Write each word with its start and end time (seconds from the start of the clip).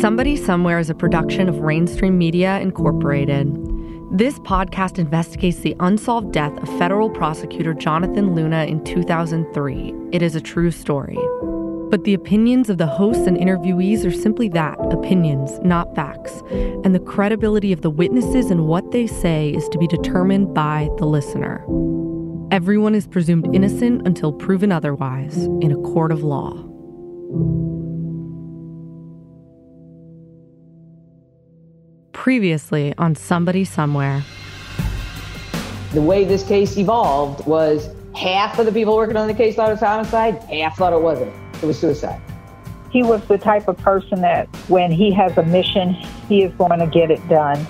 Somebody 0.00 0.36
Somewhere 0.36 0.78
is 0.78 0.90
a 0.90 0.94
production 0.94 1.48
of 1.48 1.54
Rainstream 1.56 2.18
Media 2.18 2.60
Incorporated. 2.60 3.50
This 4.10 4.38
podcast 4.40 4.98
investigates 4.98 5.60
the 5.60 5.74
unsolved 5.80 6.32
death 6.32 6.52
of 6.58 6.68
federal 6.78 7.08
prosecutor 7.08 7.72
Jonathan 7.72 8.34
Luna 8.34 8.66
in 8.66 8.84
2003. 8.84 9.94
It 10.12 10.20
is 10.20 10.36
a 10.36 10.40
true 10.40 10.70
story. 10.70 11.16
But 11.90 12.04
the 12.04 12.12
opinions 12.12 12.68
of 12.68 12.76
the 12.76 12.86
hosts 12.86 13.26
and 13.26 13.38
interviewees 13.38 14.04
are 14.04 14.12
simply 14.12 14.50
that 14.50 14.78
opinions, 14.92 15.58
not 15.60 15.94
facts. 15.94 16.42
And 16.50 16.94
the 16.94 17.00
credibility 17.00 17.72
of 17.72 17.80
the 17.80 17.90
witnesses 17.90 18.50
and 18.50 18.66
what 18.66 18.90
they 18.90 19.06
say 19.06 19.48
is 19.48 19.66
to 19.70 19.78
be 19.78 19.86
determined 19.86 20.52
by 20.52 20.90
the 20.98 21.06
listener. 21.06 21.64
Everyone 22.50 22.94
is 22.94 23.06
presumed 23.06 23.48
innocent 23.54 24.06
until 24.06 24.34
proven 24.34 24.72
otherwise 24.72 25.38
in 25.62 25.72
a 25.72 25.90
court 25.90 26.12
of 26.12 26.22
law. 26.22 26.52
Previously 32.26 32.92
on 32.98 33.14
Somebody 33.14 33.64
Somewhere. 33.64 34.24
The 35.92 36.02
way 36.02 36.24
this 36.24 36.42
case 36.42 36.76
evolved 36.76 37.46
was 37.46 37.88
half 38.16 38.58
of 38.58 38.66
the 38.66 38.72
people 38.72 38.96
working 38.96 39.16
on 39.16 39.28
the 39.28 39.32
case 39.32 39.54
thought 39.54 39.68
it 39.68 39.74
was 39.74 39.78
homicide, 39.78 40.42
half 40.50 40.76
thought 40.76 40.92
it 40.92 41.00
wasn't. 41.00 41.32
It 41.62 41.66
was 41.66 41.78
suicide. 41.78 42.20
He 42.90 43.04
was 43.04 43.24
the 43.28 43.38
type 43.38 43.68
of 43.68 43.78
person 43.78 44.22
that 44.22 44.48
when 44.66 44.90
he 44.90 45.12
has 45.12 45.38
a 45.38 45.44
mission, 45.44 45.90
he 46.28 46.42
is 46.42 46.52
going 46.54 46.80
to 46.80 46.88
get 46.88 47.12
it 47.12 47.28
done. 47.28 47.64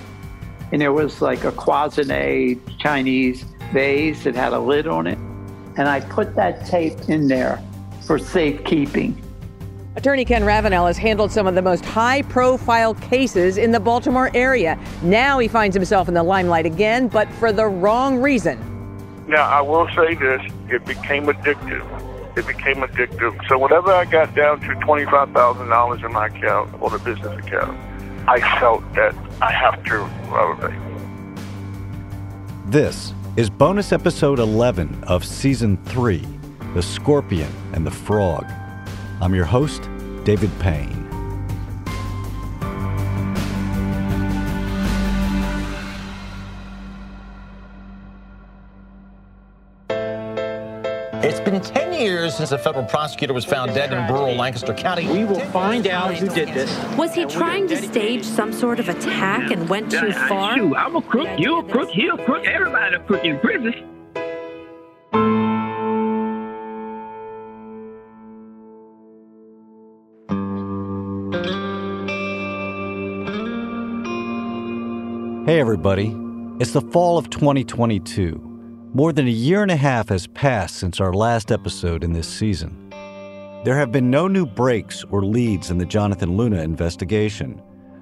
And 0.71 0.81
there 0.81 0.91
was 0.91 1.21
like 1.21 1.43
a 1.43 1.51
cloisonne 1.51 2.59
Chinese 2.79 3.43
vase 3.71 4.23
that 4.23 4.33
had 4.33 4.53
a 4.53 4.59
lid 4.59 4.87
on 4.87 5.05
it. 5.05 5.19
And 5.77 5.87
I 5.87 5.99
put 5.99 6.35
that 6.35 6.65
tape 6.65 6.97
in 7.09 7.27
there 7.27 7.61
for 8.01 8.17
safekeeping. 8.17 9.21
Attorney 9.97 10.25
Ken 10.25 10.43
Ravenell 10.43 10.85
has 10.85 10.95
handled 10.95 11.31
some 11.31 11.47
of 11.47 11.55
the 11.55 11.61
most 11.63 11.83
high 11.83 12.21
profile 12.21 12.93
cases 12.93 13.57
in 13.57 13.71
the 13.71 13.79
Baltimore 13.79 14.29
area. 14.35 14.79
Now 15.01 15.39
he 15.39 15.47
finds 15.47 15.75
himself 15.75 16.07
in 16.07 16.13
the 16.13 16.21
limelight 16.21 16.67
again, 16.67 17.07
but 17.07 17.27
for 17.33 17.51
the 17.51 17.65
wrong 17.65 18.19
reason. 18.19 18.59
Now, 19.27 19.49
I 19.49 19.59
will 19.61 19.87
say 19.95 20.13
this 20.13 20.39
it 20.69 20.85
became 20.85 21.25
addictive. 21.25 22.37
It 22.37 22.45
became 22.45 22.75
addictive. 22.75 23.43
So, 23.47 23.57
whenever 23.57 23.91
I 23.91 24.05
got 24.05 24.35
down 24.35 24.59
to 24.59 24.67
$25,000 24.67 26.05
in 26.05 26.13
my 26.13 26.27
account 26.27 26.79
or 26.79 26.91
the 26.91 26.99
business 26.99 27.35
account, 27.43 27.75
I 28.27 28.39
felt 28.59 28.83
that 28.93 29.15
I 29.41 29.51
have 29.51 29.83
to 29.85 30.07
elevate. 30.29 30.79
This 32.67 33.15
is 33.35 33.49
bonus 33.49 33.91
episode 33.91 34.37
11 34.37 35.05
of 35.07 35.25
season 35.25 35.75
3 35.85 36.23
The 36.75 36.83
Scorpion 36.83 37.51
and 37.73 37.83
the 37.83 37.89
Frog. 37.91 38.45
I'm 39.19 39.33
your 39.33 39.45
host, 39.45 39.89
David 40.23 40.51
Payne. 40.59 41.05
It's 51.23 51.39
been 51.39 51.59
10 51.59 51.93
years 51.93 52.35
since 52.35 52.51
a 52.51 52.59
federal 52.59 52.85
prosecutor 52.85 53.33
was 53.33 53.43
found 53.43 53.73
dead 53.73 53.91
in 53.91 54.13
rural 54.13 54.35
Lancaster 54.35 54.73
County. 54.73 55.07
We 55.07 55.25
will 55.25 55.39
find 55.47 55.87
out 55.87 56.13
who 56.13 56.29
did 56.29 56.49
this. 56.49 56.77
Was 56.95 57.15
he 57.15 57.25
trying 57.25 57.67
to 57.69 57.75
stage 57.75 58.23
some 58.23 58.53
sort 58.53 58.79
of 58.79 58.87
attack 58.87 59.49
and 59.51 59.67
went 59.67 59.89
too 59.91 60.11
far? 60.11 60.53
I'm 60.53 60.95
a 60.95 61.01
crook, 61.01 61.39
you 61.39 61.57
a 61.57 61.63
crook, 61.63 61.89
he 61.89 62.07
a 62.07 62.17
crook, 62.17 62.45
everybody 62.45 62.95
a 62.95 62.99
crook 62.99 63.25
in 63.25 63.39
prison. 63.39 63.96
Hey, 75.47 75.61
everybody. 75.61 76.13
It's 76.59 76.73
the 76.73 76.81
fall 76.81 77.17
of 77.17 77.29
2022. 77.29 78.89
More 78.93 79.13
than 79.13 79.27
a 79.27 79.31
year 79.31 79.61
and 79.61 79.71
a 79.71 79.77
half 79.77 80.09
has 80.09 80.27
passed 80.27 80.75
since 80.75 80.99
our 80.99 81.13
last 81.13 81.53
episode 81.53 82.03
in 82.03 82.11
this 82.11 82.27
season. 82.27 82.89
There 83.63 83.77
have 83.77 83.89
been 83.89 84.11
no 84.11 84.27
new 84.27 84.45
breaks 84.45 85.05
or 85.09 85.23
leads 85.23 85.71
in 85.71 85.77
the 85.77 85.85
Jonathan 85.85 86.35
Luna 86.35 86.61
investigation, 86.63 87.61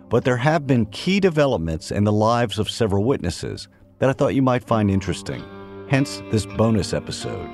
but 0.09 0.25
there 0.25 0.37
have 0.37 0.65
been 0.65 0.87
key 0.87 1.19
developments 1.19 1.91
in 1.91 2.03
the 2.03 2.11
lives 2.11 2.57
of 2.57 2.67
several 2.67 3.03
witnesses 3.03 3.67
that 3.99 4.09
I 4.09 4.13
thought 4.13 4.33
you 4.33 4.41
might 4.41 4.63
find 4.65 4.89
interesting, 4.89 5.43
hence 5.87 6.23
this 6.31 6.47
bonus 6.47 6.95
episode. 6.95 7.47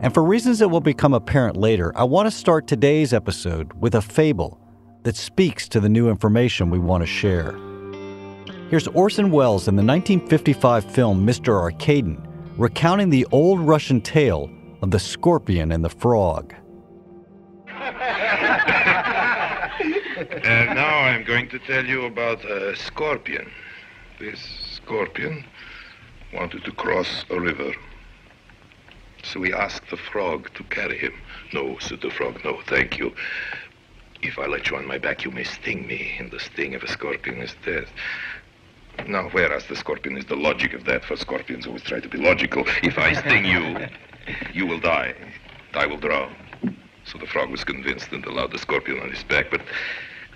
And 0.00 0.12
for 0.12 0.24
reasons 0.24 0.58
that 0.58 0.70
will 0.70 0.80
become 0.80 1.14
apparent 1.14 1.56
later, 1.56 1.96
I 1.96 2.02
want 2.02 2.26
to 2.26 2.36
start 2.36 2.66
today's 2.66 3.12
episode 3.12 3.74
with 3.74 3.94
a 3.94 4.02
fable 4.02 4.60
that 5.04 5.14
speaks 5.14 5.68
to 5.68 5.78
the 5.78 5.88
new 5.88 6.10
information 6.10 6.68
we 6.68 6.80
want 6.80 7.02
to 7.02 7.06
share. 7.06 7.56
Here's 8.72 8.88
Orson 8.88 9.30
Welles 9.30 9.68
in 9.68 9.76
the 9.76 9.84
1955 9.84 10.90
film 10.90 11.24
Mr. 11.26 11.60
Arkadin 11.60 12.16
recounting 12.56 13.10
the 13.10 13.26
old 13.30 13.60
Russian 13.60 14.00
tale 14.00 14.50
of 14.80 14.90
the 14.90 14.98
scorpion 14.98 15.72
and 15.72 15.84
the 15.84 15.90
frog. 15.90 16.54
And 17.68 17.94
now 20.74 21.00
I'm 21.00 21.22
going 21.22 21.50
to 21.50 21.58
tell 21.58 21.84
you 21.84 22.06
about 22.06 22.42
a 22.46 22.74
scorpion. 22.74 23.50
This 24.18 24.40
scorpion 24.40 25.44
wanted 26.32 26.64
to 26.64 26.72
cross 26.72 27.26
a 27.28 27.38
river. 27.38 27.74
So 29.22 29.42
he 29.42 29.52
asked 29.52 29.90
the 29.90 29.98
frog 29.98 30.48
to 30.54 30.64
carry 30.64 30.96
him. 30.96 31.12
No, 31.52 31.76
said 31.78 32.00
the 32.00 32.10
frog, 32.10 32.42
no, 32.42 32.58
thank 32.68 32.96
you. 32.96 33.14
If 34.22 34.38
I 34.38 34.46
let 34.46 34.70
you 34.70 34.78
on 34.78 34.86
my 34.86 34.96
back, 34.96 35.26
you 35.26 35.30
may 35.30 35.44
sting 35.44 35.86
me, 35.86 36.16
and 36.18 36.30
the 36.30 36.40
sting 36.40 36.74
of 36.74 36.82
a 36.82 36.88
scorpion 36.88 37.42
is 37.42 37.54
death. 37.66 37.90
Now, 39.06 39.28
whereas 39.30 39.66
the 39.66 39.76
scorpion 39.76 40.16
is 40.16 40.26
the 40.26 40.36
logic 40.36 40.74
of 40.74 40.84
that, 40.84 41.04
for 41.04 41.16
scorpions 41.16 41.66
always 41.66 41.82
try 41.82 42.00
to 42.00 42.08
be 42.08 42.18
logical. 42.18 42.64
If 42.82 42.98
I 42.98 43.12
sting 43.14 43.44
you, 43.44 43.86
you 44.52 44.66
will 44.66 44.78
die. 44.78 45.14
I 45.74 45.86
will 45.86 45.98
drown. 45.98 46.34
So 47.04 47.18
the 47.18 47.26
frog 47.26 47.50
was 47.50 47.64
convinced 47.64 48.12
and 48.12 48.24
allowed 48.24 48.52
the 48.52 48.58
scorpion 48.58 49.00
on 49.00 49.10
his 49.10 49.24
back, 49.24 49.50
but 49.50 49.62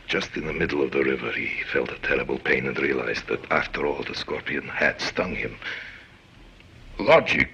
just 0.08 0.36
in 0.36 0.46
the 0.46 0.52
middle 0.52 0.82
of 0.82 0.92
the 0.92 1.04
river, 1.04 1.30
he 1.32 1.62
felt 1.72 1.90
a 1.90 1.98
terrible 1.98 2.38
pain 2.38 2.66
and 2.66 2.78
realized 2.78 3.26
that 3.28 3.50
after 3.50 3.86
all, 3.86 4.02
the 4.02 4.14
scorpion 4.14 4.68
had 4.68 5.00
stung 5.00 5.34
him. 5.34 5.56
Logic, 6.98 7.48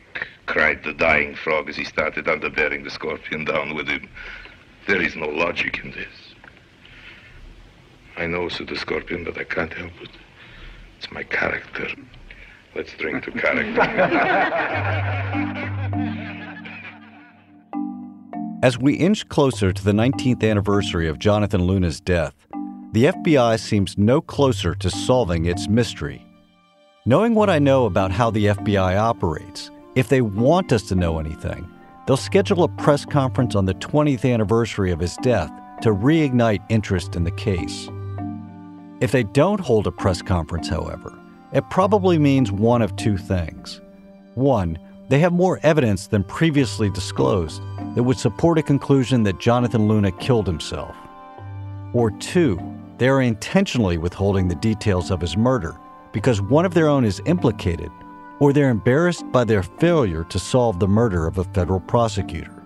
cried 0.47 0.83
the 0.85 0.93
dying 0.93 1.35
frog 1.35 1.69
as 1.69 1.77
he 1.77 1.85
started 1.85 2.27
underbearing 2.27 2.85
the 2.85 2.91
scorpion 2.91 3.45
down 3.45 3.75
with 3.75 3.89
him. 3.89 4.09
There 4.87 5.01
is 5.01 5.17
no 5.17 5.29
logic 5.29 5.81
in 5.83 5.93
this. 5.93 6.35
I 8.17 8.27
know, 8.27 8.49
said 8.49 8.69
the 8.69 8.77
scorpion, 8.77 9.25
but 9.25 9.39
I 9.39 9.45
can't 9.45 9.73
help 9.73 9.93
it. 10.03 10.11
It's 11.03 11.11
my 11.11 11.25
character. 11.25 11.89
Let's 12.77 12.93
drink 12.93 13.25
to 13.25 13.33
character. 13.33 13.81
As 18.63 18.79
we 18.79 18.95
inch 18.95 19.29
closer 19.29 19.73
to 19.73 19.85
the 19.85 19.91
19th 19.91 20.49
anniversary 20.49 21.09
of 21.09 21.19
Jonathan 21.19 21.65
Luna's 21.65 22.01
death, 22.01 22.37
the 22.93 23.07
FBI 23.07 23.59
seems 23.59 23.99
no 23.99 24.21
closer 24.21 24.77
to 24.77 24.91
solving 24.91 25.47
its 25.47 25.67
mystery. 25.67 26.25
Knowing 27.05 27.35
what 27.35 27.51
I 27.51 27.59
know 27.59 27.87
about 27.87 28.13
how 28.13 28.31
the 28.31 28.47
FBI 28.47 28.97
operates, 28.97 29.73
if 29.97 30.09
they 30.09 30.21
want 30.21 30.73
us 30.73 30.85
to 30.85 30.95
know 30.95 31.19
anything, 31.19 31.69
they'll 32.07 32.17
schedule 32.17 32.63
a 32.63 32.69
press 32.69 33.05
conference 33.05 33.57
on 33.57 33.65
the 33.65 33.75
20th 33.75 34.33
anniversary 34.33 34.93
of 34.93 35.01
his 35.01 35.17
death 35.17 35.51
to 35.81 35.89
reignite 35.89 36.65
interest 36.69 37.17
in 37.17 37.25
the 37.25 37.33
case. 37.33 37.89
If 39.03 39.11
they 39.11 39.25
don't 39.25 39.59
hold 39.59 39.89
a 39.89 39.91
press 39.91 40.23
conference, 40.23 40.69
however, 40.69 41.19
it 41.53 41.69
probably 41.71 42.19
means 42.19 42.53
one 42.53 42.83
of 42.83 42.95
two 42.95 43.17
things. 43.17 43.81
One, 44.37 44.79
they 45.09 45.19
have 45.19 45.33
more 45.33 45.59
evidence 45.65 46.07
than 46.07 46.23
previously 46.23 46.89
disclosed 46.89 47.61
that 47.97 48.03
would 48.05 48.17
support 48.17 48.59
a 48.59 48.63
conclusion 48.63 49.25
that 49.25 49.41
Jonathan 49.41 49.89
Luna 49.89 50.13
killed 50.13 50.47
himself. 50.47 50.95
Or 51.93 52.13
two, 52.13 52.61
they 52.99 53.09
are 53.09 53.23
intentionally 53.23 53.99
withholding 53.99 54.47
the 54.47 54.55
details 54.55 55.11
of 55.11 55.21
his 55.21 55.37
murder 55.37 55.77
because 56.13 56.41
one 56.41 56.65
of 56.65 56.73
their 56.73 56.87
own 56.87 57.05
is 57.05 57.21
implicated, 57.27 57.91
or 58.39 58.53
they're 58.53 58.71
embarrassed 58.71 59.25
by 59.33 59.43
their 59.43 59.65
failure 59.65 60.23
to 60.23 60.39
solve 60.39 60.79
the 60.79 60.87
murder 60.87 61.27
of 61.27 61.39
a 61.39 61.45
federal 61.53 61.81
prosecutor. 61.81 62.63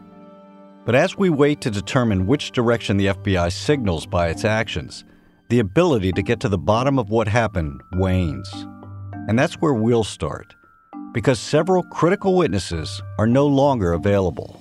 But 0.84 0.96
as 0.96 1.16
we 1.16 1.30
wait 1.30 1.62
to 1.62 1.70
determine 1.70 2.26
which 2.26 2.52
direction 2.52 2.98
the 2.98 3.06
FBI 3.06 3.50
signals 3.50 4.04
by 4.04 4.28
its 4.28 4.44
actions, 4.44 5.04
the 5.48 5.60
ability 5.60 6.12
to 6.12 6.22
get 6.22 6.40
to 6.40 6.48
the 6.48 6.58
bottom 6.58 6.98
of 6.98 7.10
what 7.10 7.28
happened 7.28 7.80
wanes. 7.92 8.48
And 9.28 9.38
that's 9.38 9.54
where 9.54 9.74
we'll 9.74 10.04
start, 10.04 10.54
because 11.12 11.38
several 11.38 11.82
critical 11.84 12.34
witnesses 12.34 13.00
are 13.18 13.26
no 13.26 13.46
longer 13.46 13.92
available. 13.92 14.60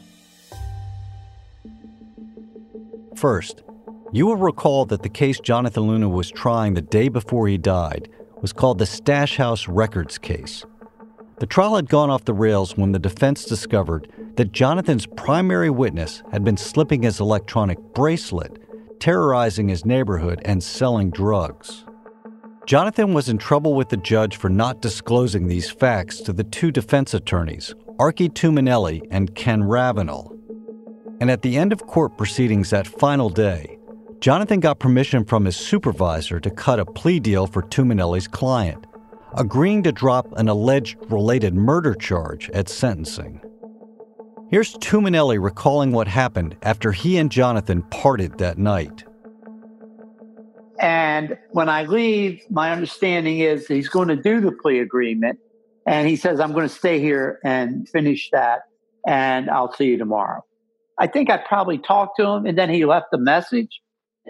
First, 3.16 3.64
you 4.12 4.28
will 4.28 4.36
recall 4.36 4.86
that 4.86 5.02
the 5.02 5.10
case 5.10 5.40
Jonathan 5.40 5.84
Luna 5.84 6.10
was 6.10 6.30
trying 6.30 6.74
the 6.74 6.82
day 6.82 7.10
before 7.10 7.48
he 7.48 7.58
died 7.58 8.10
was 8.42 8.54
called 8.54 8.78
the 8.78 8.86
Stash 8.86 9.38
House 9.38 9.68
Records 9.68 10.18
case. 10.18 10.64
The 11.40 11.46
trial 11.46 11.76
had 11.76 11.90
gone 11.90 12.10
off 12.10 12.26
the 12.26 12.34
rails 12.34 12.78
when 12.78 12.92
the 12.92 13.00
defense 13.00 13.46
discovered 13.46 14.12
that 14.36 14.52
Jonathan's 14.52 15.06
primary 15.06 15.70
witness 15.70 16.22
had 16.32 16.44
been 16.44 16.58
slipping 16.58 17.02
his 17.02 17.20
electronic 17.20 17.80
bracelet 17.94 18.62
terrorizing 19.06 19.70
his 19.70 19.86
neighborhood 19.86 20.42
and 20.46 20.64
selling 20.64 21.12
drugs. 21.12 21.86
Jonathan 22.66 23.14
was 23.14 23.30
in 23.30 23.38
trouble 23.38 23.76
with 23.76 23.88
the 23.90 23.98
judge 23.98 24.36
for 24.36 24.50
not 24.50 24.82
disclosing 24.82 25.46
these 25.46 25.70
facts 25.70 26.22
to 26.22 26.34
the 26.34 26.44
two 26.46 26.72
defense 26.72 27.14
attorneys, 27.14 27.76
Archie 28.00 28.30
Tuminelli 28.30 29.06
and 29.12 29.36
Ken 29.36 29.62
Ravenell. 29.62 30.36
And 31.22 31.30
at 31.30 31.44
the 31.44 31.56
end 31.56 31.72
of 31.72 31.86
court 31.86 32.18
proceedings 32.18 32.72
that 32.72 32.88
final 32.88 33.30
day, 33.30 33.78
Jonathan 34.22 34.60
got 34.60 34.80
permission 34.80 35.24
from 35.24 35.46
his 35.46 35.56
supervisor 35.56 36.40
to 36.40 36.50
cut 36.50 36.80
a 36.80 36.86
plea 36.86 37.20
deal 37.20 37.46
for 37.46 37.62
Tuminelli's 37.62 38.28
client, 38.28 38.88
agreeing 39.38 39.84
to 39.84 39.92
drop 39.92 40.26
an 40.36 40.50
alleged 40.50 40.98
related 41.12 41.54
murder 41.54 41.94
charge 41.94 42.50
at 42.56 42.68
sentencing. 42.68 43.40
Here's 44.48 44.76
Tuminelli 44.76 45.42
recalling 45.42 45.92
what 45.92 46.08
happened 46.08 46.56
after 46.62 46.92
he 46.92 47.18
and 47.18 47.32
Jonathan 47.32 47.82
parted 47.90 48.38
that 48.38 48.60
night. 48.60 49.04
And 50.80 51.38
when 51.52 51.68
I 51.68 51.86
leave, 51.86 52.42
my 52.52 52.72
understanding 52.72 53.40
is 53.40 53.66
he's 53.66 53.90
going 53.90 54.10
to 54.10 54.16
do 54.16 54.42
the 54.42 54.52
plea 54.52 54.80
agreement. 54.80 55.40
And 55.88 56.08
he 56.08 56.16
says, 56.16 56.40
I'm 56.40 56.52
going 56.52 56.68
to 56.68 56.74
stay 56.74 57.00
here 57.00 57.40
and 57.44 57.90
finish 57.90 58.30
that. 58.32 58.62
And 59.08 59.50
I'll 59.50 59.74
see 59.74 59.86
you 59.86 59.98
tomorrow. 59.98 60.44
I 61.00 61.08
think 61.08 61.32
I 61.32 61.38
probably 61.38 61.80
talked 61.80 62.18
to 62.18 62.28
him 62.28 62.46
and 62.46 62.56
then 62.56 62.70
he 62.70 62.86
left 62.86 63.08
a 63.14 63.18
message. 63.18 63.82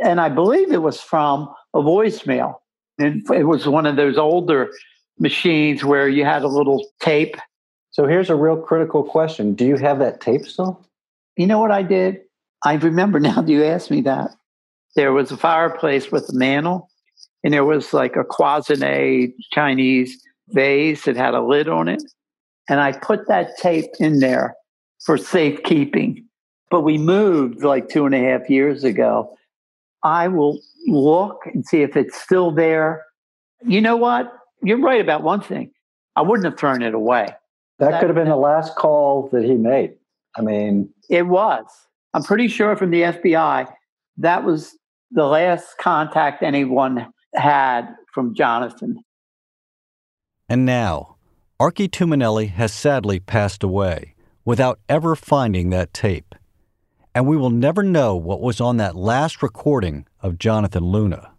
And 0.01 0.21
I 0.21 0.29
believe 0.29 0.71
it 0.71 0.81
was 0.81 1.01
from 1.01 1.53
a 1.73 1.79
voicemail. 1.79 2.55
And 2.99 3.29
it 3.31 3.43
was 3.43 3.67
one 3.67 3.85
of 3.85 3.97
those 3.97 4.17
older 4.17 4.71
machines 5.19 5.83
where 5.83 6.07
you 6.07 6.23
had 6.23 6.43
a 6.43 6.47
little 6.47 6.85
tape. 7.01 7.35
So 7.95 8.07
here's 8.07 8.29
a 8.29 8.35
real 8.35 8.57
critical 8.57 9.03
question 9.03 9.55
Do 9.55 9.65
you 9.65 9.77
have 9.77 9.99
that 9.99 10.19
tape 10.19 10.45
still? 10.45 10.85
You 11.37 11.47
know 11.47 11.61
what 11.61 11.71
I 11.71 11.81
did? 11.81 12.19
I 12.65 12.73
remember 12.73 13.19
now 13.21 13.41
that 13.41 13.49
you 13.49 13.63
asked 13.63 13.89
me 13.89 14.01
that 14.01 14.31
there 14.97 15.13
was 15.13 15.31
a 15.31 15.37
fireplace 15.37 16.11
with 16.11 16.27
a 16.27 16.33
mantle, 16.33 16.89
and 17.41 17.53
there 17.53 17.63
was 17.63 17.93
like 17.93 18.17
a 18.17 18.25
cloisonne 18.25 19.33
Chinese 19.53 20.21
vase 20.49 21.05
that 21.05 21.15
had 21.15 21.35
a 21.35 21.41
lid 21.41 21.69
on 21.69 21.87
it. 21.87 22.03
And 22.67 22.81
I 22.81 22.91
put 22.91 23.29
that 23.29 23.55
tape 23.59 23.91
in 24.01 24.19
there 24.19 24.55
for 25.05 25.17
safekeeping. 25.17 26.25
But 26.69 26.81
we 26.81 26.97
moved 26.97 27.63
like 27.63 27.87
two 27.87 28.05
and 28.05 28.13
a 28.13 28.19
half 28.19 28.49
years 28.49 28.83
ago. 28.83 29.37
I 30.03 30.27
will 30.27 30.59
look 30.85 31.43
and 31.45 31.65
see 31.65 31.81
if 31.81 31.95
it's 31.95 32.21
still 32.21 32.51
there. 32.51 33.05
You 33.65 33.79
know 33.79 33.95
what? 33.95 34.33
You're 34.61 34.81
right 34.81 34.99
about 34.99 35.23
one 35.23 35.39
thing. 35.39 35.71
I 36.17 36.23
wouldn't 36.23 36.43
have 36.45 36.59
thrown 36.59 36.81
it 36.81 36.93
away. 36.93 37.29
That, 37.79 37.91
that 37.91 37.99
could 37.99 38.09
have 38.09 38.15
been 38.15 38.29
the 38.29 38.35
last 38.35 38.75
call 38.75 39.29
that 39.31 39.43
he 39.43 39.55
made. 39.55 39.95
I 40.37 40.41
mean, 40.41 40.93
it 41.09 41.27
was. 41.27 41.65
I'm 42.13 42.23
pretty 42.23 42.47
sure 42.47 42.75
from 42.75 42.91
the 42.91 43.01
FBI 43.01 43.67
that 44.17 44.43
was 44.43 44.77
the 45.11 45.25
last 45.25 45.77
contact 45.79 46.43
anyone 46.43 47.11
had 47.33 47.95
from 48.13 48.33
Jonathan. 48.33 48.99
And 50.47 50.65
now, 50.65 51.17
Archie 51.59 51.89
Tuminelli 51.89 52.49
has 52.49 52.73
sadly 52.73 53.19
passed 53.19 53.63
away 53.63 54.15
without 54.43 54.79
ever 54.87 55.15
finding 55.15 55.69
that 55.69 55.93
tape. 55.93 56.35
And 57.13 57.25
we 57.27 57.37
will 57.37 57.49
never 57.49 57.81
know 57.81 58.15
what 58.15 58.41
was 58.41 58.59
on 58.59 58.77
that 58.77 58.95
last 58.95 59.41
recording 59.41 60.05
of 60.21 60.37
Jonathan 60.37 60.83
Luna. 60.83 61.31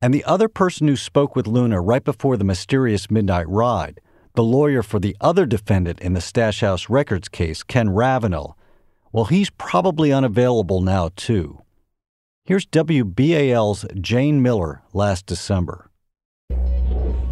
And 0.00 0.14
the 0.14 0.24
other 0.24 0.48
person 0.48 0.86
who 0.86 0.96
spoke 0.96 1.34
with 1.34 1.48
Luna 1.48 1.80
right 1.80 2.04
before 2.04 2.36
the 2.36 2.44
mysterious 2.44 3.10
midnight 3.10 3.48
ride, 3.48 4.00
the 4.38 4.44
lawyer 4.44 4.84
for 4.84 5.00
the 5.00 5.16
other 5.20 5.44
defendant 5.44 5.98
in 5.98 6.12
the 6.12 6.20
Stash 6.20 6.60
House 6.60 6.88
Records 6.88 7.28
case, 7.28 7.64
Ken 7.64 7.88
Ravenell, 7.88 8.54
well, 9.10 9.24
he's 9.24 9.50
probably 9.50 10.12
unavailable 10.12 10.80
now, 10.80 11.10
too. 11.16 11.62
Here's 12.44 12.64
WBAL's 12.64 13.84
Jane 14.00 14.40
Miller 14.40 14.82
last 14.92 15.26
December. 15.26 15.90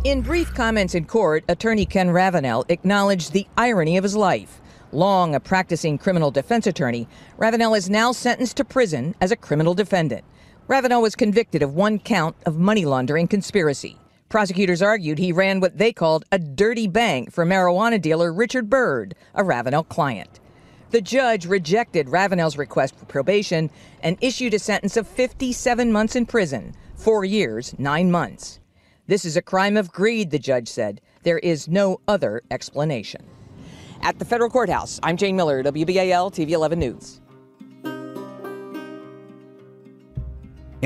In 0.03 0.21
brief 0.21 0.53
comments 0.53 0.97
in 0.97 1.05
court, 1.05 1.45
attorney 1.49 1.87
Ken 1.87 2.09
Ravenell 2.09 2.65
acknowledged 2.69 3.33
the 3.33 3.47
irony 3.57 3.97
of 3.97 4.03
his 4.03 4.17
life. 4.17 4.61
Long 4.91 5.37
a 5.37 5.39
practicing 5.39 5.99
criminal 5.99 6.33
defense 6.33 6.67
attorney, 6.67 7.07
Ravenell 7.39 7.79
is 7.79 7.89
now 7.89 8.11
sentenced 8.11 8.57
to 8.57 8.65
prison 8.65 9.15
as 9.21 9.31
a 9.31 9.37
criminal 9.37 9.75
defendant. 9.75 10.25
Ravenell 10.67 11.03
was 11.03 11.15
convicted 11.15 11.63
of 11.63 11.73
one 11.73 12.01
count 12.01 12.35
of 12.47 12.59
money 12.59 12.85
laundering 12.85 13.29
conspiracy. 13.29 13.97
Prosecutors 14.29 14.83
argued 14.83 15.19
he 15.19 15.31
ran 15.31 15.61
what 15.61 15.79
they 15.79 15.93
called 15.93 16.25
a 16.33 16.39
dirty 16.39 16.89
bank 16.89 17.33
for 17.33 17.47
marijuana 17.47 18.01
dealer 18.01 18.33
Richard 18.33 18.69
Byrd, 18.69 19.15
a 19.35 19.45
Ravenell 19.45 19.89
client. 19.89 20.41
The 20.91 21.01
judge 21.01 21.47
rejected 21.47 22.09
Ravenell's 22.09 22.59
request 22.59 22.97
for 22.97 23.05
probation 23.05 23.71
and 24.03 24.19
issued 24.21 24.55
a 24.55 24.59
sentence 24.59 24.97
of 24.97 25.07
57 25.07 25.93
months 25.93 26.17
in 26.17 26.27
prison, 26.27 26.75
four 26.97 27.25
years, 27.25 27.79
nine 27.79 28.11
months. 28.11 28.59
This 29.07 29.25
is 29.25 29.37
a 29.37 29.43
crime 29.43 29.77
of 29.77 29.93
greed, 29.93 30.33
the 30.33 30.39
judge 30.41 30.67
said. 30.67 31.01
There 31.23 31.39
is 31.39 31.69
no 31.69 32.01
other 32.09 32.43
explanation. 32.51 33.25
At 34.03 34.19
the 34.19 34.25
federal 34.25 34.51
courthouse, 34.51 34.99
I'm 35.05 35.17
Jane 35.17 35.37
Miller, 35.37 35.63
WBAL 35.63 36.33
TV 36.33 36.51
11 36.51 36.81
News. 36.81 37.21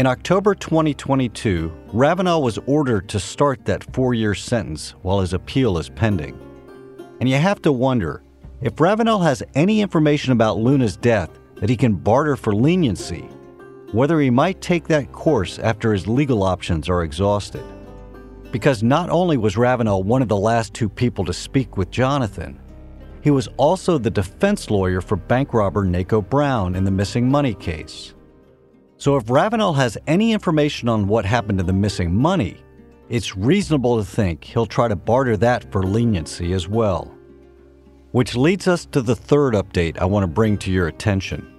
In 0.01 0.07
October 0.07 0.55
2022, 0.55 1.71
Ravenell 1.93 2.43
was 2.43 2.57
ordered 2.65 3.07
to 3.11 3.21
start 3.21 3.67
that 3.67 3.93
four 3.93 4.15
year 4.15 4.35
sentence 4.35 4.93
while 5.03 5.21
his 5.21 5.35
appeal 5.35 5.77
is 5.77 5.91
pending. 5.91 6.41
And 7.21 7.29
you 7.29 7.37
have 7.37 7.61
to 7.61 7.71
wonder 7.71 8.23
if 8.63 8.77
Ravenell 8.77 9.23
has 9.23 9.43
any 9.55 9.83
information 9.83 10.33
about 10.33 10.57
Luna's 10.57 10.97
death 10.97 11.29
that 11.57 11.69
he 11.69 11.77
can 11.77 11.97
barter 11.97 12.35
for 12.35 12.55
leniency, 12.55 13.29
whether 13.93 14.19
he 14.19 14.31
might 14.31 14.63
take 14.63 14.89
that 14.89 15.13
course 15.13 15.59
after 15.59 15.93
his 15.93 16.07
legal 16.07 16.45
options 16.45 16.89
are 16.89 17.03
exhausted. 17.03 17.63
Because 18.53 18.83
not 18.83 19.11
only 19.11 19.37
was 19.37 19.57
Ravenell 19.57 20.03
one 20.03 20.23
of 20.23 20.29
the 20.29 20.35
last 20.35 20.73
two 20.73 20.89
people 20.89 21.27
to 21.27 21.35
speak 21.35 21.77
with 21.77 21.91
Jonathan, 21.91 22.59
he 23.21 23.31
was 23.31 23.49
also 23.59 23.99
the 23.99 24.11
defense 24.11 24.71
lawyer 24.71 25.03
for 25.03 25.17
bank 25.17 25.53
robber 25.53 25.85
Naco 25.85 26.23
Brown 26.23 26.75
in 26.75 26.85
the 26.85 26.91
missing 26.91 27.31
money 27.31 27.53
case. 27.53 28.15
So 29.01 29.17
if 29.17 29.25
Ravenell 29.25 29.77
has 29.77 29.97
any 30.07 30.33
information 30.33 30.87
on 30.87 31.09
what 31.09 31.25
happened 31.25 31.57
to 31.57 31.65
the 31.65 31.73
missing 31.73 32.15
money, 32.15 32.59
it's 33.09 33.35
reasonable 33.35 33.97
to 33.97 34.05
think 34.05 34.45
he'll 34.45 34.67
try 34.67 34.89
to 34.89 34.95
barter 34.95 35.39
that 35.39 35.73
for 35.73 35.85
leniency 35.85 36.53
as 36.53 36.69
well. 36.69 37.11
Which 38.13 38.37
leads 38.37 38.69
us 38.69 38.85
to 38.93 39.01
the 39.01 39.17
third 39.17 39.55
update 39.55 39.97
I 39.97 40.05
want 40.05 40.25
to 40.25 40.27
bring 40.27 40.59
to 40.59 40.71
your 40.71 40.89
attention. 40.89 41.51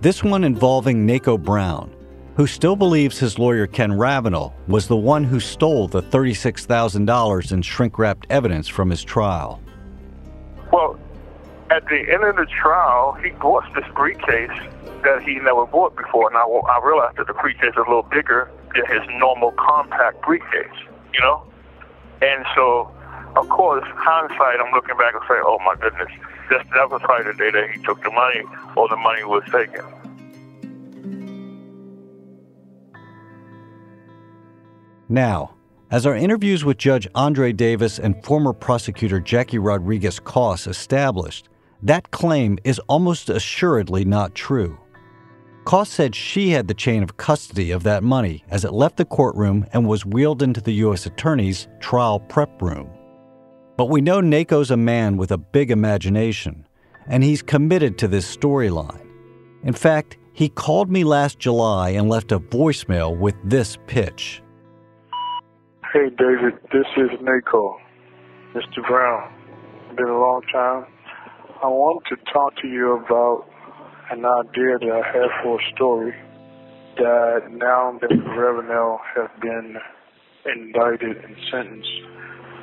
This 0.00 0.24
one 0.24 0.42
involving 0.42 1.06
Naco 1.06 1.38
Brown, 1.38 1.94
who 2.34 2.48
still 2.48 2.74
believes 2.74 3.16
his 3.16 3.38
lawyer 3.38 3.68
Ken 3.68 3.92
Ravenell 3.92 4.52
was 4.66 4.88
the 4.88 4.96
one 4.96 5.22
who 5.22 5.38
stole 5.38 5.86
the 5.86 6.02
$36,000 6.02 7.52
in 7.52 7.62
shrink 7.62 7.96
wrapped 7.96 8.26
evidence 8.28 8.66
from 8.66 8.90
his 8.90 9.04
trial. 9.04 9.62
Well, 10.72 10.98
at 11.70 11.84
the 11.86 12.12
end 12.12 12.24
of 12.24 12.34
the 12.34 12.46
trial, 12.46 13.12
he 13.22 13.30
lost 13.40 13.72
this 13.76 13.86
briefcase 13.94 14.50
that 15.04 15.22
he 15.22 15.34
never 15.36 15.66
bought 15.66 15.96
before. 15.96 16.28
And 16.28 16.36
I, 16.36 16.42
I 16.42 16.80
realized 16.84 17.18
that 17.18 17.26
the 17.26 17.34
briefcase 17.34 17.70
is 17.70 17.76
a 17.76 17.80
little 17.80 18.08
bigger 18.10 18.50
than 18.74 18.86
his 18.86 19.06
normal 19.18 19.52
compact 19.52 20.22
briefcase, 20.22 20.78
you 21.12 21.20
know? 21.20 21.44
And 22.22 22.44
so 22.54 22.90
of 23.36 23.48
course, 23.48 23.84
hindsight, 23.86 24.60
I'm 24.60 24.72
looking 24.74 24.96
back 24.98 25.14
and 25.14 25.22
saying, 25.26 25.42
oh 25.44 25.58
my 25.64 25.74
goodness, 25.80 26.08
this, 26.50 26.62
that 26.74 26.90
was 26.90 27.00
probably 27.02 27.32
the 27.32 27.38
day 27.38 27.50
that 27.50 27.70
he 27.70 27.82
took 27.82 28.02
the 28.02 28.10
money 28.10 28.42
or 28.76 28.88
the 28.88 28.96
money 28.96 29.24
was 29.24 29.42
taken. 29.50 29.84
Now, 35.08 35.54
as 35.90 36.04
our 36.04 36.14
interviews 36.14 36.64
with 36.64 36.76
Judge 36.76 37.08
Andre 37.14 37.52
Davis 37.52 37.98
and 37.98 38.22
former 38.22 38.52
prosecutor 38.52 39.18
Jackie 39.18 39.58
Rodriguez 39.58 40.20
Coss 40.20 40.66
established, 40.66 41.48
that 41.82 42.10
claim 42.10 42.58
is 42.64 42.78
almost 42.80 43.30
assuredly 43.30 44.04
not 44.04 44.34
true. 44.34 44.78
Coss 45.64 45.90
said 45.90 46.14
she 46.14 46.50
had 46.50 46.66
the 46.66 46.74
chain 46.74 47.02
of 47.02 47.16
custody 47.16 47.70
of 47.70 47.84
that 47.84 48.02
money 48.02 48.44
as 48.50 48.64
it 48.64 48.72
left 48.72 48.96
the 48.96 49.04
courtroom 49.04 49.64
and 49.72 49.86
was 49.86 50.04
wheeled 50.04 50.42
into 50.42 50.60
the 50.60 50.72
U.S. 50.74 51.06
Attorney's 51.06 51.68
trial 51.78 52.18
prep 52.18 52.60
room. 52.60 52.90
But 53.76 53.86
we 53.86 54.00
know 54.00 54.20
Naco's 54.20 54.70
a 54.70 54.76
man 54.76 55.16
with 55.16 55.30
a 55.30 55.38
big 55.38 55.70
imagination, 55.70 56.66
and 57.06 57.22
he's 57.22 57.42
committed 57.42 57.96
to 57.98 58.08
this 58.08 58.36
storyline. 58.36 59.06
In 59.62 59.72
fact, 59.72 60.18
he 60.32 60.48
called 60.48 60.90
me 60.90 61.04
last 61.04 61.38
July 61.38 61.90
and 61.90 62.08
left 62.08 62.32
a 62.32 62.40
voicemail 62.40 63.16
with 63.16 63.36
this 63.44 63.78
pitch. 63.86 64.42
Hey, 65.92 66.08
David, 66.18 66.54
this 66.72 66.86
is 66.96 67.10
Naco, 67.20 67.76
Mr. 68.54 68.86
Brown. 68.88 69.32
Been 69.96 70.08
a 70.08 70.18
long 70.18 70.42
time. 70.52 70.86
I 71.62 71.68
want 71.68 72.04
to 72.08 72.16
talk 72.32 72.56
to 72.62 72.66
you 72.66 72.96
about 72.96 73.46
an 74.10 74.24
idea 74.24 74.78
that 74.78 74.90
I 74.90 75.02
have 75.16 75.30
for 75.42 75.60
a 75.60 75.64
story 75.74 76.14
that 76.96 77.50
now 77.50 77.98
that 78.00 78.10
Ravenell 78.10 78.98
has 79.16 79.30
been 79.40 79.76
indicted 80.44 81.16
and 81.24 81.36
sentenced, 81.50 81.88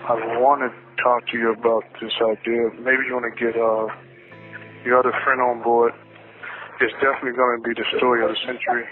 I 0.08 0.15
want 0.39 0.62
to 0.62 0.69
talk 1.03 1.25
to 1.31 1.38
you 1.38 1.53
about 1.53 1.84
this 2.01 2.13
idea. 2.22 2.69
Maybe 2.77 3.08
you 3.08 3.13
want 3.13 3.29
to 3.31 3.38
get 3.39 3.55
uh, 3.55 3.88
your 4.86 5.00
other 5.00 5.13
friend 5.24 5.41
on 5.41 5.63
board. 5.63 5.93
It's 6.81 6.93
definitely 7.01 7.36
going 7.36 7.62
to 7.62 7.63
be 7.67 7.74
the 7.75 7.86
story 7.98 8.24
of 8.24 8.29
the 8.29 8.39
century. 8.46 8.86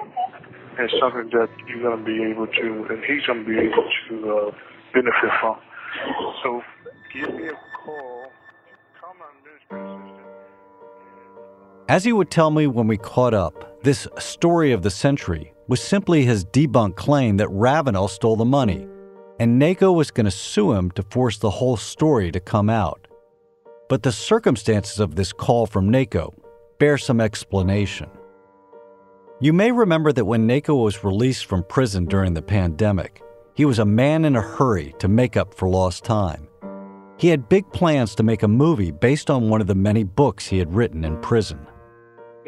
and 0.78 0.90
something 1.02 1.30
that 1.34 1.50
you're 1.68 1.82
going 1.82 1.98
to 1.98 2.06
be 2.06 2.22
able 2.30 2.48
to, 2.48 2.68
and 2.94 3.04
he's 3.04 3.26
going 3.26 3.44
to 3.44 3.50
be 3.50 3.58
able 3.58 3.86
to 4.10 4.16
uh, 4.30 4.52
benefit 4.94 5.32
from. 5.42 5.58
So 6.44 6.62
give 7.14 7.34
me 7.34 7.48
a. 7.48 7.54
Call 7.86 8.07
As 11.90 12.04
he 12.04 12.12
would 12.12 12.30
tell 12.30 12.52
me 12.52 12.68
when 12.68 12.88
we 12.88 12.98
caught 12.98 13.34
up, 13.34 13.82
this 13.82 14.08
story 14.20 14.74
of 14.74 14.82
the 14.82 14.92
century 14.92 15.54
was 15.70 15.82
simply 15.82 16.24
his 16.24 16.44
debunked 16.44 16.98
claim 16.98 17.38
that 17.38 17.48
Ravenell 17.48 18.10
stole 18.10 18.36
the 18.36 18.44
money, 18.44 18.86
and 19.40 19.58
NACO 19.58 19.94
was 19.94 20.12
going 20.12 20.26
to 20.26 20.32
sue 20.32 20.74
him 20.74 20.92
to 20.92 21.04
force 21.04 21.38
the 21.38 21.50
whole 21.50 21.78
story 21.78 22.30
to 22.32 22.42
come 22.42 22.70
out. 22.70 23.08
But 23.88 24.04
the 24.04 24.12
circumstances 24.12 25.00
of 25.00 25.16
this 25.16 25.32
call 25.32 25.66
from 25.66 25.90
NACO 25.90 26.34
bear 26.78 26.98
some 26.98 27.22
explanation. 27.22 28.10
You 29.40 29.54
may 29.54 29.72
remember 29.72 30.12
that 30.12 30.26
when 30.26 30.46
NACO 30.46 30.76
was 30.76 31.06
released 31.06 31.46
from 31.46 31.64
prison 31.64 32.06
during 32.06 32.34
the 32.34 32.42
pandemic, 32.42 33.22
he 33.54 33.64
was 33.64 33.80
a 33.80 33.86
man 33.86 34.26
in 34.26 34.36
a 34.36 34.42
hurry 34.42 34.94
to 35.00 35.08
make 35.08 35.38
up 35.38 35.54
for 35.54 35.70
lost 35.70 36.04
time. 36.04 36.50
He 37.18 37.30
had 37.30 37.48
big 37.48 37.72
plans 37.72 38.14
to 38.16 38.24
make 38.24 38.44
a 38.44 38.48
movie 38.48 38.92
based 38.92 39.30
on 39.30 39.50
one 39.50 39.62
of 39.62 39.68
the 39.68 39.76
many 39.76 40.04
books 40.04 40.48
he 40.48 40.58
had 40.58 40.74
written 40.74 41.06
in 41.06 41.22
prison. 41.22 41.66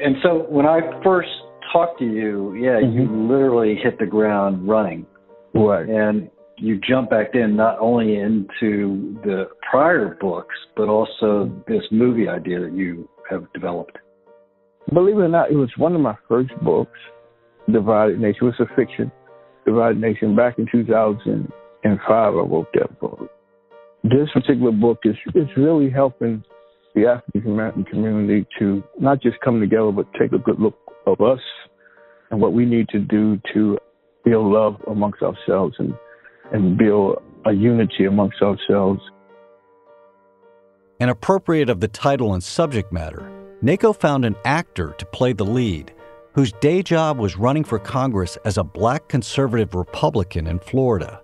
And 0.03 0.15
so 0.23 0.45
when 0.49 0.65
I 0.65 0.79
first 1.03 1.29
talked 1.71 1.99
to 1.99 2.05
you, 2.05 2.55
yeah, 2.55 2.79
mm-hmm. 2.81 2.97
you 2.97 3.27
literally 3.27 3.75
hit 3.81 3.99
the 3.99 4.05
ground 4.05 4.67
running. 4.67 5.05
Right. 5.53 5.87
And 5.87 6.29
you 6.57 6.79
jump 6.87 7.09
back 7.09 7.29
in 7.33 7.55
not 7.55 7.79
only 7.79 8.17
into 8.17 9.17
the 9.23 9.47
prior 9.69 10.17
books, 10.19 10.55
but 10.75 10.89
also 10.89 11.51
this 11.67 11.83
movie 11.91 12.27
idea 12.27 12.59
that 12.59 12.73
you 12.73 13.09
have 13.29 13.51
developed. 13.53 13.97
Believe 14.93 15.17
it 15.17 15.21
or 15.21 15.27
not, 15.27 15.51
it 15.51 15.55
was 15.55 15.69
one 15.77 15.95
of 15.95 16.01
my 16.01 16.15
first 16.27 16.51
books, 16.63 16.97
Divided 17.71 18.19
Nation. 18.19 18.39
It 18.41 18.45
was 18.45 18.59
a 18.59 18.75
fiction, 18.75 19.11
Divided 19.65 20.01
Nation. 20.01 20.35
Back 20.35 20.57
in 20.57 20.67
2005, 20.71 22.09
I 22.09 22.29
wrote 22.29 22.67
that 22.73 22.99
book. 22.99 23.29
This 24.03 24.29
particular 24.33 24.71
book 24.71 24.99
is 25.03 25.15
is 25.35 25.47
really 25.57 25.89
helping 25.89 26.43
the 26.99 27.07
African 27.07 27.51
American 27.51 27.85
community 27.85 28.45
to 28.59 28.83
not 28.99 29.21
just 29.21 29.39
come 29.41 29.59
together, 29.59 29.91
but 29.91 30.05
take 30.19 30.31
a 30.31 30.37
good 30.37 30.59
look 30.59 30.75
of 31.05 31.21
us 31.21 31.39
and 32.31 32.41
what 32.41 32.53
we 32.53 32.65
need 32.65 32.87
to 32.89 32.99
do 32.99 33.39
to 33.53 33.77
build 34.23 34.51
love 34.51 34.75
amongst 34.87 35.21
ourselves 35.21 35.75
and, 35.79 35.93
and 36.51 36.77
build 36.77 37.21
a 37.45 37.53
unity 37.53 38.05
amongst 38.05 38.41
ourselves. 38.41 38.99
And 40.99 41.09
appropriate 41.09 41.69
of 41.69 41.79
the 41.79 41.87
title 41.87 42.33
and 42.33 42.43
subject 42.43 42.91
matter, 42.91 43.31
NACO 43.61 43.93
found 43.93 44.25
an 44.25 44.35
actor 44.43 44.93
to 44.97 45.05
play 45.05 45.33
the 45.33 45.45
lead 45.45 45.93
whose 46.33 46.51
day 46.53 46.83
job 46.83 47.17
was 47.17 47.37
running 47.37 47.63
for 47.63 47.79
Congress 47.79 48.37
as 48.45 48.57
a 48.57 48.63
black 48.63 49.07
conservative 49.07 49.73
Republican 49.73 50.47
in 50.47 50.59
Florida. 50.59 51.21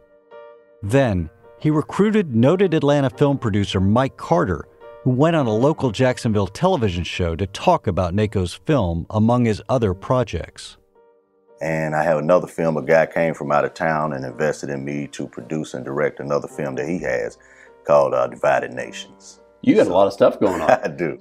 Then, 0.81 1.29
he 1.59 1.69
recruited 1.69 2.35
noted 2.35 2.73
Atlanta 2.73 3.09
film 3.09 3.37
producer 3.37 3.79
Mike 3.79 4.17
Carter, 4.17 4.67
who 5.05 5.11
went 5.11 5.35
on 5.35 5.45
a 5.45 5.53
local 5.53 5.91
Jacksonville 5.91 6.47
television 6.47 7.03
show 7.03 7.35
to 7.35 7.45
talk 7.45 7.85
about 7.85 8.15
NACO's 8.15 8.55
film 8.55 9.05
among 9.11 9.45
his 9.45 9.61
other 9.69 9.93
projects. 9.93 10.77
And 11.61 11.93
I 11.93 12.01
have 12.01 12.17
another 12.17 12.47
film, 12.47 12.75
a 12.75 12.81
guy 12.81 13.05
came 13.05 13.35
from 13.35 13.51
out 13.51 13.65
of 13.65 13.75
town 13.75 14.13
and 14.13 14.25
invested 14.25 14.71
in 14.71 14.83
me 14.83 15.05
to 15.09 15.27
produce 15.27 15.75
and 15.75 15.85
direct 15.85 16.19
another 16.19 16.47
film 16.47 16.73
that 16.75 16.89
he 16.89 16.97
has 17.03 17.37
called 17.85 18.15
uh, 18.15 18.25
Divided 18.25 18.73
Nations. 18.73 19.41
You 19.61 19.75
got 19.75 19.85
so, 19.85 19.91
a 19.91 19.93
lot 19.93 20.07
of 20.07 20.13
stuff 20.13 20.39
going 20.39 20.59
on. 20.59 20.71
I 20.83 20.87
do. 20.87 21.19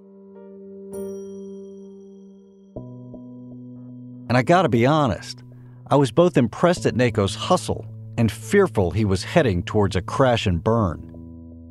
And 4.31 4.39
I 4.39 4.43
gotta 4.43 4.71
be 4.71 4.87
honest, 4.87 5.45
I 5.89 5.97
was 5.97 6.11
both 6.11 6.39
impressed 6.39 6.87
at 6.87 6.95
NACO's 6.95 7.35
hustle 7.35 7.85
and 8.17 8.33
fearful 8.33 8.93
he 8.93 9.05
was 9.05 9.25
heading 9.25 9.63
towards 9.63 9.95
a 9.95 10.01
crash 10.01 10.47
and 10.47 10.65
burn. 10.65 11.14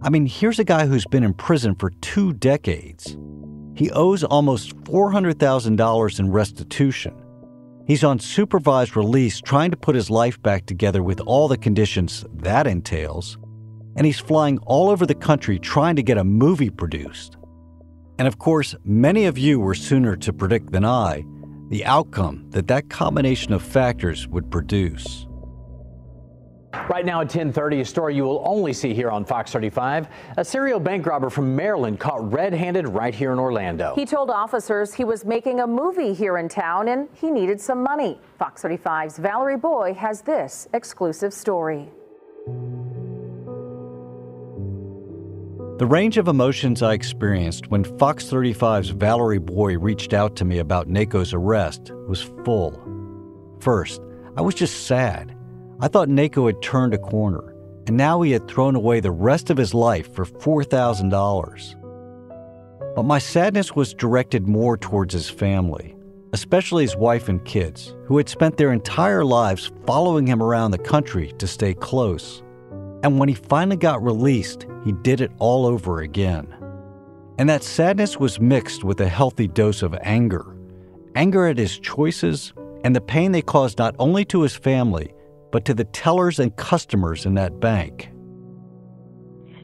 I 0.05 0.10
mean, 0.10 0.25
here's 0.25 0.60
a 0.60 0.65
guy 0.65 0.86
who's 0.86 1.05
been 1.05 1.24
in 1.24 1.33
prison 1.33 1.75
for 1.75 1.89
two 2.01 2.33
decades. 2.33 3.17
He 3.74 3.89
owes 3.91 4.25
almost 4.25 4.75
$400,000 4.83 6.19
in 6.19 6.29
restitution. 6.29 7.15
He's 7.88 8.03
on 8.03 8.19
supervised 8.19 8.98
release 8.98 9.39
trying 9.39 9.72
to 9.72 9.77
put 9.77 9.95
his 9.95 10.10
life 10.10 10.41
back 10.41 10.65
together 10.65 11.01
with 11.01 11.22
all 11.22 11.48
the 11.48 11.57
conditions 11.57 12.25
that 12.33 12.67
entails. 12.67 13.38
And 13.95 14.05
he's 14.05 14.19
flying 14.19 14.57
all 14.60 14.89
over 14.89 15.05
the 15.05 15.15
country 15.15 15.57
trying 15.57 15.95
to 15.95 16.03
get 16.03 16.17
a 16.17 16.24
movie 16.25 16.69
produced. 16.69 17.38
And 18.19 18.27
of 18.27 18.39
course, 18.39 18.75
many 18.83 19.24
of 19.24 19.38
you 19.38 19.62
were 19.62 19.74
sooner 19.74 20.17
to 20.17 20.33
predict 20.33 20.74
than 20.74 20.83
I 20.83 21.24
the 21.69 21.86
outcome 21.86 22.45
that 22.50 22.67
that 22.67 22.89
combination 22.89 23.53
of 23.53 23.63
factors 23.63 24.27
would 24.27 24.51
produce. 24.51 25.27
Right 26.89 27.05
now 27.05 27.21
at 27.21 27.29
10:30, 27.29 27.81
a 27.81 27.85
story 27.85 28.15
you 28.15 28.23
will 28.23 28.41
only 28.45 28.73
see 28.73 28.93
here 28.93 29.09
on 29.09 29.23
Fox 29.25 29.51
35. 29.51 30.07
A 30.37 30.43
serial 30.43 30.79
bank 30.79 31.05
robber 31.05 31.29
from 31.29 31.55
Maryland 31.55 31.99
caught 31.99 32.31
red-handed 32.31 32.89
right 32.89 33.13
here 33.13 33.31
in 33.31 33.39
Orlando. 33.39 33.93
He 33.95 34.05
told 34.05 34.29
officers 34.29 34.93
he 34.93 35.03
was 35.03 35.23
making 35.23 35.59
a 35.59 35.67
movie 35.67 36.13
here 36.13 36.37
in 36.37 36.49
town 36.49 36.87
and 36.89 37.07
he 37.13 37.31
needed 37.31 37.61
some 37.61 37.83
money. 37.83 38.19
Fox 38.37 38.63
35's 38.63 39.17
Valerie 39.17 39.57
Boey 39.57 39.95
has 39.95 40.21
this 40.21 40.67
exclusive 40.73 41.31
story. 41.33 41.89
The 45.77 45.87
range 45.87 46.17
of 46.17 46.27
emotions 46.27 46.81
I 46.81 46.93
experienced 46.93 47.69
when 47.69 47.83
Fox 47.83 48.25
35's 48.25 48.89
Valerie 48.89 49.39
Boey 49.39 49.77
reached 49.79 50.13
out 50.13 50.35
to 50.37 50.45
me 50.45 50.59
about 50.59 50.89
NACO's 50.89 51.33
arrest 51.33 51.91
was 52.07 52.21
full. 52.43 52.79
First, 53.59 54.01
I 54.35 54.41
was 54.41 54.55
just 54.55 54.87
sad. 54.87 55.35
I 55.79 55.87
thought 55.87 56.09
NACO 56.09 56.47
had 56.47 56.61
turned 56.61 56.93
a 56.93 56.97
corner, 56.97 57.55
and 57.87 57.97
now 57.97 58.21
he 58.21 58.31
had 58.31 58.47
thrown 58.47 58.75
away 58.75 58.99
the 58.99 59.11
rest 59.11 59.49
of 59.49 59.57
his 59.57 59.73
life 59.73 60.13
for 60.13 60.25
$4,000. 60.25 62.95
But 62.95 63.03
my 63.03 63.19
sadness 63.19 63.75
was 63.75 63.93
directed 63.93 64.47
more 64.47 64.77
towards 64.77 65.13
his 65.13 65.29
family, 65.29 65.95
especially 66.31 66.83
his 66.83 66.95
wife 66.95 67.27
and 67.27 67.43
kids, 67.43 67.95
who 68.05 68.17
had 68.17 68.29
spent 68.29 68.57
their 68.57 68.71
entire 68.71 69.25
lives 69.25 69.71
following 69.85 70.27
him 70.27 70.41
around 70.41 70.71
the 70.71 70.77
country 70.77 71.33
to 71.39 71.47
stay 71.47 71.73
close. 71.73 72.43
And 73.03 73.19
when 73.19 73.29
he 73.29 73.35
finally 73.35 73.77
got 73.77 74.03
released, 74.03 74.67
he 74.85 74.91
did 74.91 75.21
it 75.21 75.31
all 75.39 75.65
over 75.65 76.01
again. 76.01 76.55
And 77.37 77.49
that 77.49 77.63
sadness 77.63 78.19
was 78.19 78.39
mixed 78.39 78.83
with 78.83 79.01
a 79.01 79.07
healthy 79.07 79.47
dose 79.47 79.81
of 79.81 79.95
anger 80.01 80.53
anger 81.15 81.47
at 81.47 81.57
his 81.57 81.79
choices 81.79 82.53
and 82.83 82.95
the 82.95 83.01
pain 83.01 83.31
they 83.31 83.41
caused 83.41 83.77
not 83.77 83.95
only 83.99 84.25
to 84.25 84.41
his 84.41 84.55
family, 84.55 85.13
but 85.53 85.65
to 85.65 85.74
the 85.75 85.83
tellers 85.83 86.39
and 86.39 86.53
customers 86.55 87.27
in 87.27 87.36
that 87.36 87.60
bank. 87.60 88.10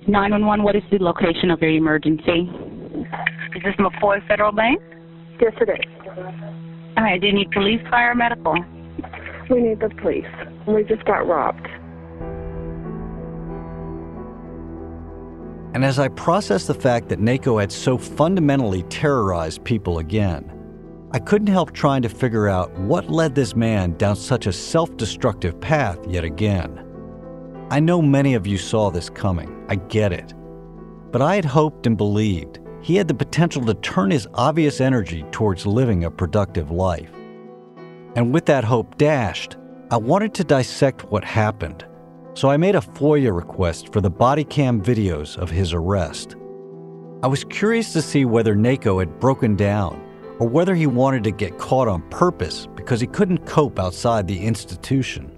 911, 0.08 0.64
what 0.64 0.76
is 0.76 0.84
the 0.92 1.00
location 1.00 1.50
of 1.50 1.60
your 1.62 1.72
emergency? 1.72 2.48
Is 3.56 3.64
this 3.64 3.74
McCoy 3.80 4.26
Federal 4.28 4.52
Bank? 4.52 4.80
Yes, 5.42 5.54
it 5.60 5.68
is. 5.68 6.16
All 6.96 7.04
right, 7.04 7.20
do 7.20 7.26
you 7.26 7.34
need 7.34 7.50
police, 7.50 7.82
fire, 7.90 8.14
medical? 8.14 8.54
We 9.50 9.62
need 9.62 9.80
the 9.80 9.90
police. 9.90 10.28
We 10.68 10.84
just 10.84 11.04
got 11.06 11.28
robbed. 11.28 11.68
And 15.74 15.84
as 15.84 15.98
I 15.98 16.08
processed 16.10 16.68
the 16.68 16.76
fact 16.76 17.10
that 17.10 17.20
NACO 17.20 17.58
had 17.58 17.72
so 17.72 17.98
fundamentally 17.98 18.84
terrorized 18.84 19.64
people 19.64 19.98
again, 19.98 20.59
I 21.12 21.20
couldn't 21.20 21.48
help 21.48 21.72
trying 21.72 22.02
to 22.04 22.10
figure 22.10 22.48
out 22.48 22.72
what 22.80 23.10
led 23.10 23.36
this 23.36 23.56
man 23.56 23.98
down 23.98 24.16
such 24.16 24.48
a 24.48 24.54
self 24.54 24.96
destructive 24.98 25.60
path 25.60 26.00
yet 26.08 26.24
again. 26.24 26.86
I 27.72 27.80
know 27.80 28.02
many 28.02 28.34
of 28.34 28.48
you 28.48 28.58
saw 28.58 28.90
this 28.90 29.10
coming, 29.10 29.66
I 29.70 29.76
get 29.76 30.14
it. 30.14 30.34
But 31.12 31.22
I 31.22 31.36
had 31.36 31.46
hoped 31.46 31.88
and 31.88 31.98
believed 31.98 32.60
he 32.82 32.96
had 32.96 33.08
the 33.08 33.14
potential 33.14 33.66
to 33.66 33.74
turn 33.76 34.12
his 34.12 34.28
obvious 34.34 34.80
energy 34.82 35.24
towards 35.32 35.66
living 35.66 36.04
a 36.04 36.12
productive 36.12 36.72
life. 36.72 37.12
And 38.16 38.34
with 38.34 38.46
that 38.46 38.64
hope 38.64 38.98
dashed, 38.98 39.58
I 39.92 39.98
wanted 39.98 40.34
to 40.36 40.44
dissect 40.44 41.06
what 41.06 41.24
happened 41.24 41.86
so 42.40 42.50
I 42.50 42.56
made 42.56 42.76
a 42.76 42.80
FOIA 42.80 43.36
request 43.36 43.92
for 43.92 44.00
the 44.00 44.10
body 44.10 44.46
cam 44.46 44.82
videos 44.82 45.38
of 45.38 45.50
his 45.50 45.74
arrest. 45.74 46.38
I 47.22 47.28
was 47.28 47.44
curious 47.44 47.92
to 47.92 48.02
see 48.02 48.24
whether 48.24 48.56
NACO 48.56 49.00
had 49.00 49.20
broken 49.20 49.58
down 49.58 50.02
or 50.40 50.48
whether 50.48 50.74
he 50.74 50.88
wanted 50.88 51.24
to 51.26 51.32
get 51.32 51.58
caught 51.58 51.88
on 51.88 52.02
purpose 52.10 52.68
because 52.76 53.00
he 53.00 53.08
couldn't 53.08 53.46
cope 53.46 53.78
outside 53.78 54.28
the 54.28 54.40
institution. 54.40 55.32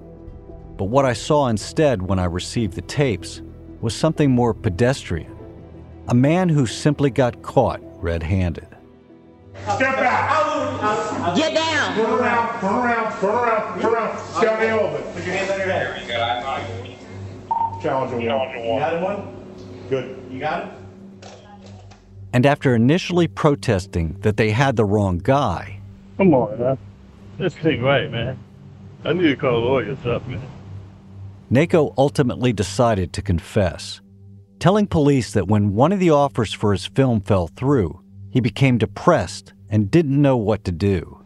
But 0.77 0.85
what 0.85 1.05
I 1.05 1.13
saw 1.13 1.47
instead 1.47 2.01
when 2.01 2.19
I 2.19 2.25
received 2.25 2.73
the 2.73 2.81
tapes 2.81 3.41
was 3.81 3.95
something 3.95 4.31
more 4.31 4.53
pedestrian 4.53 5.37
a 6.07 6.13
man 6.13 6.49
who 6.49 6.65
simply 6.65 7.09
got 7.09 7.41
caught 7.41 7.79
red 8.03 8.23
handed. 8.23 8.67
Step 9.63 9.95
back. 9.95 11.35
Get 11.35 11.53
down. 11.53 11.95
Turn 11.95 12.09
around, 12.09 12.59
turn 12.59 12.73
around, 12.73 13.19
turn 13.19 13.29
around, 13.29 13.81
turn 13.81 13.93
around. 13.93 14.19
Step 14.35 14.59
me 14.59 14.69
over. 14.71 15.01
Put 15.13 15.25
your 15.25 15.35
hands 15.35 15.51
on 15.51 15.57
your 15.59 15.67
head. 15.67 16.07
There 16.07 16.85
you 16.85 16.95
go. 16.97 17.81
Challenge 17.81 18.11
one. 18.11 18.21
You 18.21 18.27
got 18.29 19.01
one? 19.01 19.55
Good. 19.89 20.21
You 20.29 20.39
got 20.39 20.65
it? 20.65 20.73
And 22.33 22.45
after 22.45 22.75
initially 22.75 23.27
protesting 23.27 24.17
that 24.21 24.37
they 24.37 24.51
had 24.51 24.75
the 24.75 24.85
wrong 24.85 25.17
guy, 25.17 25.81
Come 26.17 26.33
on, 26.33 26.59
man. 26.59 26.77
This 27.37 27.55
is 27.55 27.79
great, 27.79 28.11
man. 28.11 28.37
I 29.03 29.13
need 29.13 29.23
to 29.23 29.35
call 29.35 29.57
a 29.57 29.57
lawyer 29.57 29.93
or 29.93 29.97
something. 30.03 30.41
NACO 31.49 31.93
ultimately 31.97 32.53
decided 32.53 33.11
to 33.13 33.21
confess, 33.21 33.99
telling 34.59 34.85
police 34.85 35.33
that 35.33 35.47
when 35.47 35.73
one 35.73 35.91
of 35.91 35.99
the 35.99 36.11
offers 36.11 36.53
for 36.53 36.71
his 36.71 36.85
film 36.85 37.21
fell 37.21 37.47
through, 37.47 37.99
he 38.29 38.39
became 38.39 38.77
depressed 38.77 39.53
and 39.69 39.89
didn't 39.89 40.21
know 40.21 40.37
what 40.37 40.63
to 40.65 40.71
do. 40.71 41.25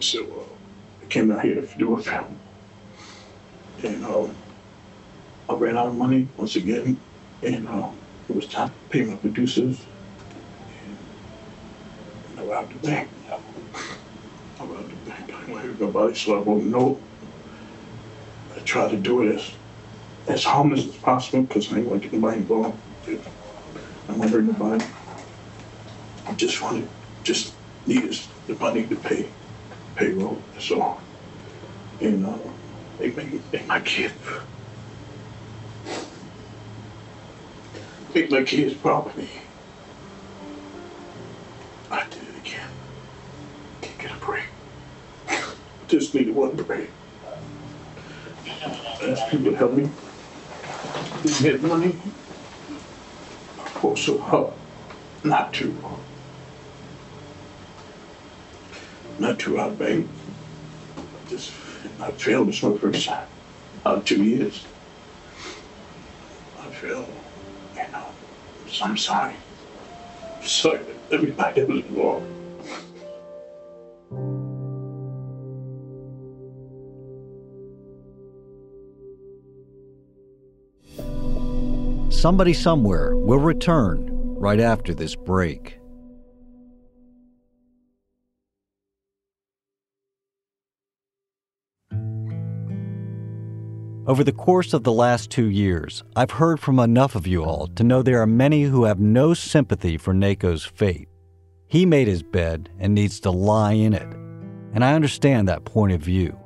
So 0.00 0.20
uh, 0.20 1.02
I 1.02 1.06
came 1.06 1.30
out 1.32 1.42
here 1.42 1.62
to 1.62 1.78
do 1.78 1.94
a 1.94 2.02
film. 2.02 2.38
And 3.82 4.04
uh, 4.04 4.28
I 5.48 5.54
ran 5.54 5.78
out 5.78 5.86
of 5.86 5.96
money 5.96 6.28
once 6.36 6.56
again. 6.56 7.00
And 7.42 7.66
uh, 7.66 7.88
it 8.28 8.34
was 8.34 8.48
time 8.48 8.70
to 8.70 8.74
pay 8.90 9.04
my 9.04 9.16
producers. 9.16 9.86
And 12.28 12.38
I 12.38 12.44
robbed 12.44 12.74
the 12.74 12.78
bank. 12.78 13.10
I 14.60 14.64
robbed 14.64 14.90
the 14.92 15.10
bank. 15.10 15.32
I 15.32 15.52
went 15.52 15.78
to 15.78 15.84
nobody, 15.84 16.14
so 16.14 16.38
I 16.38 16.42
a 16.42 16.62
note. 16.64 17.02
I 18.56 18.60
tried 18.60 18.90
to 18.92 18.96
do 18.96 19.22
it 19.22 19.34
as, 19.36 19.56
as 20.28 20.44
harmless 20.44 20.86
as 20.86 20.96
possible 20.96 21.42
because 21.42 21.70
I 21.72 21.76
didn't 21.76 21.90
want 21.90 22.02
to 22.02 22.08
get 22.08 22.20
nobody 22.20 22.38
involved. 22.38 22.82
I 23.08 23.20
don't 24.08 24.18
want 24.18 24.32
to 24.32 24.54
hurt. 24.54 24.82
I 26.26 26.32
just 26.34 26.62
wanted, 26.62 26.90
just 27.22 27.56
needed 27.86 28.16
the 28.46 28.56
money 28.56 28.86
to 28.86 28.96
pay 28.96 29.34
payroll, 29.96 30.48
that's 30.52 30.70
all. 30.70 31.02
And 32.00 32.26
uh, 32.26 32.38
they 32.98 33.10
make, 33.12 33.52
make 33.52 33.66
my 33.66 33.80
kid, 33.80 34.12
make 38.14 38.30
my 38.30 38.44
kids 38.44 38.74
me. 39.16 39.28
I 41.90 42.04
did 42.08 42.22
it 42.22 42.36
again. 42.38 42.68
Can't 43.82 43.98
get 43.98 44.12
a 44.12 44.24
break. 44.24 44.44
Just 45.88 46.14
need 46.14 46.30
one 46.30 46.54
break. 46.54 46.90
I 48.46 49.10
asked 49.10 49.30
people 49.30 49.50
to 49.50 49.56
help 49.56 49.72
me. 49.72 49.90
Get 51.40 51.62
money. 51.62 51.96
I 53.58 53.86
worked 53.86 53.98
so 53.98 54.18
hard 54.18 54.52
not 55.24 55.52
to. 55.54 55.74
Not 59.18 59.38
to 59.40 59.58
out 59.58 59.78
bank. 59.78 60.08
Just 61.28 61.52
I 62.00 62.10
failed 62.12 62.48
this 62.48 62.62
one 62.62 62.78
first 62.78 63.06
time. 63.06 63.26
Out 63.84 64.06
two 64.06 64.22
years. 64.22 64.64
I 66.60 66.66
failed. 66.70 67.08
You 67.74 67.82
know. 67.92 68.06
So 68.68 68.84
I'm 68.84 68.96
sorry. 68.96 69.34
Sorry 70.42 70.78
that 70.78 70.96
everybody 71.12 71.60
that 71.60 71.68
was 71.68 71.84
involved. 71.84 72.26
Somebody 82.12 82.54
Somewhere 82.54 83.16
will 83.16 83.38
return 83.38 84.08
right 84.38 84.60
after 84.60 84.94
this 84.94 85.14
break. 85.14 85.78
Over 94.06 94.22
the 94.22 94.32
course 94.32 94.74
of 94.74 94.84
the 94.84 94.92
last 94.92 95.30
two 95.30 95.46
years, 95.46 96.04
I've 96.14 96.32
heard 96.32 96.60
from 96.60 96.78
enough 96.78 97.14
of 97.14 97.26
you 97.26 97.42
all 97.42 97.68
to 97.68 97.82
know 97.82 98.02
there 98.02 98.20
are 98.20 98.26
many 98.26 98.64
who 98.64 98.84
have 98.84 99.00
no 99.00 99.32
sympathy 99.32 99.96
for 99.96 100.12
Nako's 100.12 100.62
fate. 100.62 101.08
He 101.68 101.86
made 101.86 102.06
his 102.06 102.22
bed 102.22 102.68
and 102.78 102.94
needs 102.94 103.18
to 103.20 103.30
lie 103.30 103.72
in 103.72 103.94
it, 103.94 104.14
and 104.74 104.84
I 104.84 104.92
understand 104.92 105.48
that 105.48 105.64
point 105.64 105.94
of 105.94 106.02
view. 106.02 106.38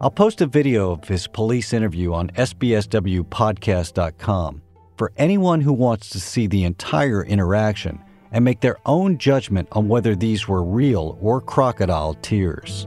I'll 0.00 0.12
post 0.12 0.40
a 0.40 0.46
video 0.46 0.92
of 0.92 1.08
his 1.08 1.26
police 1.26 1.72
interview 1.72 2.12
on 2.12 2.30
sbswpodcast.com 2.30 4.62
for 4.96 5.12
anyone 5.16 5.60
who 5.60 5.72
wants 5.72 6.10
to 6.10 6.20
see 6.20 6.46
the 6.46 6.62
entire 6.62 7.24
interaction 7.24 7.98
and 8.30 8.44
make 8.44 8.60
their 8.60 8.76
own 8.86 9.18
judgment 9.18 9.66
on 9.72 9.88
whether 9.88 10.14
these 10.14 10.46
were 10.46 10.62
real 10.62 11.18
or 11.20 11.40
crocodile 11.40 12.14
tears. 12.22 12.86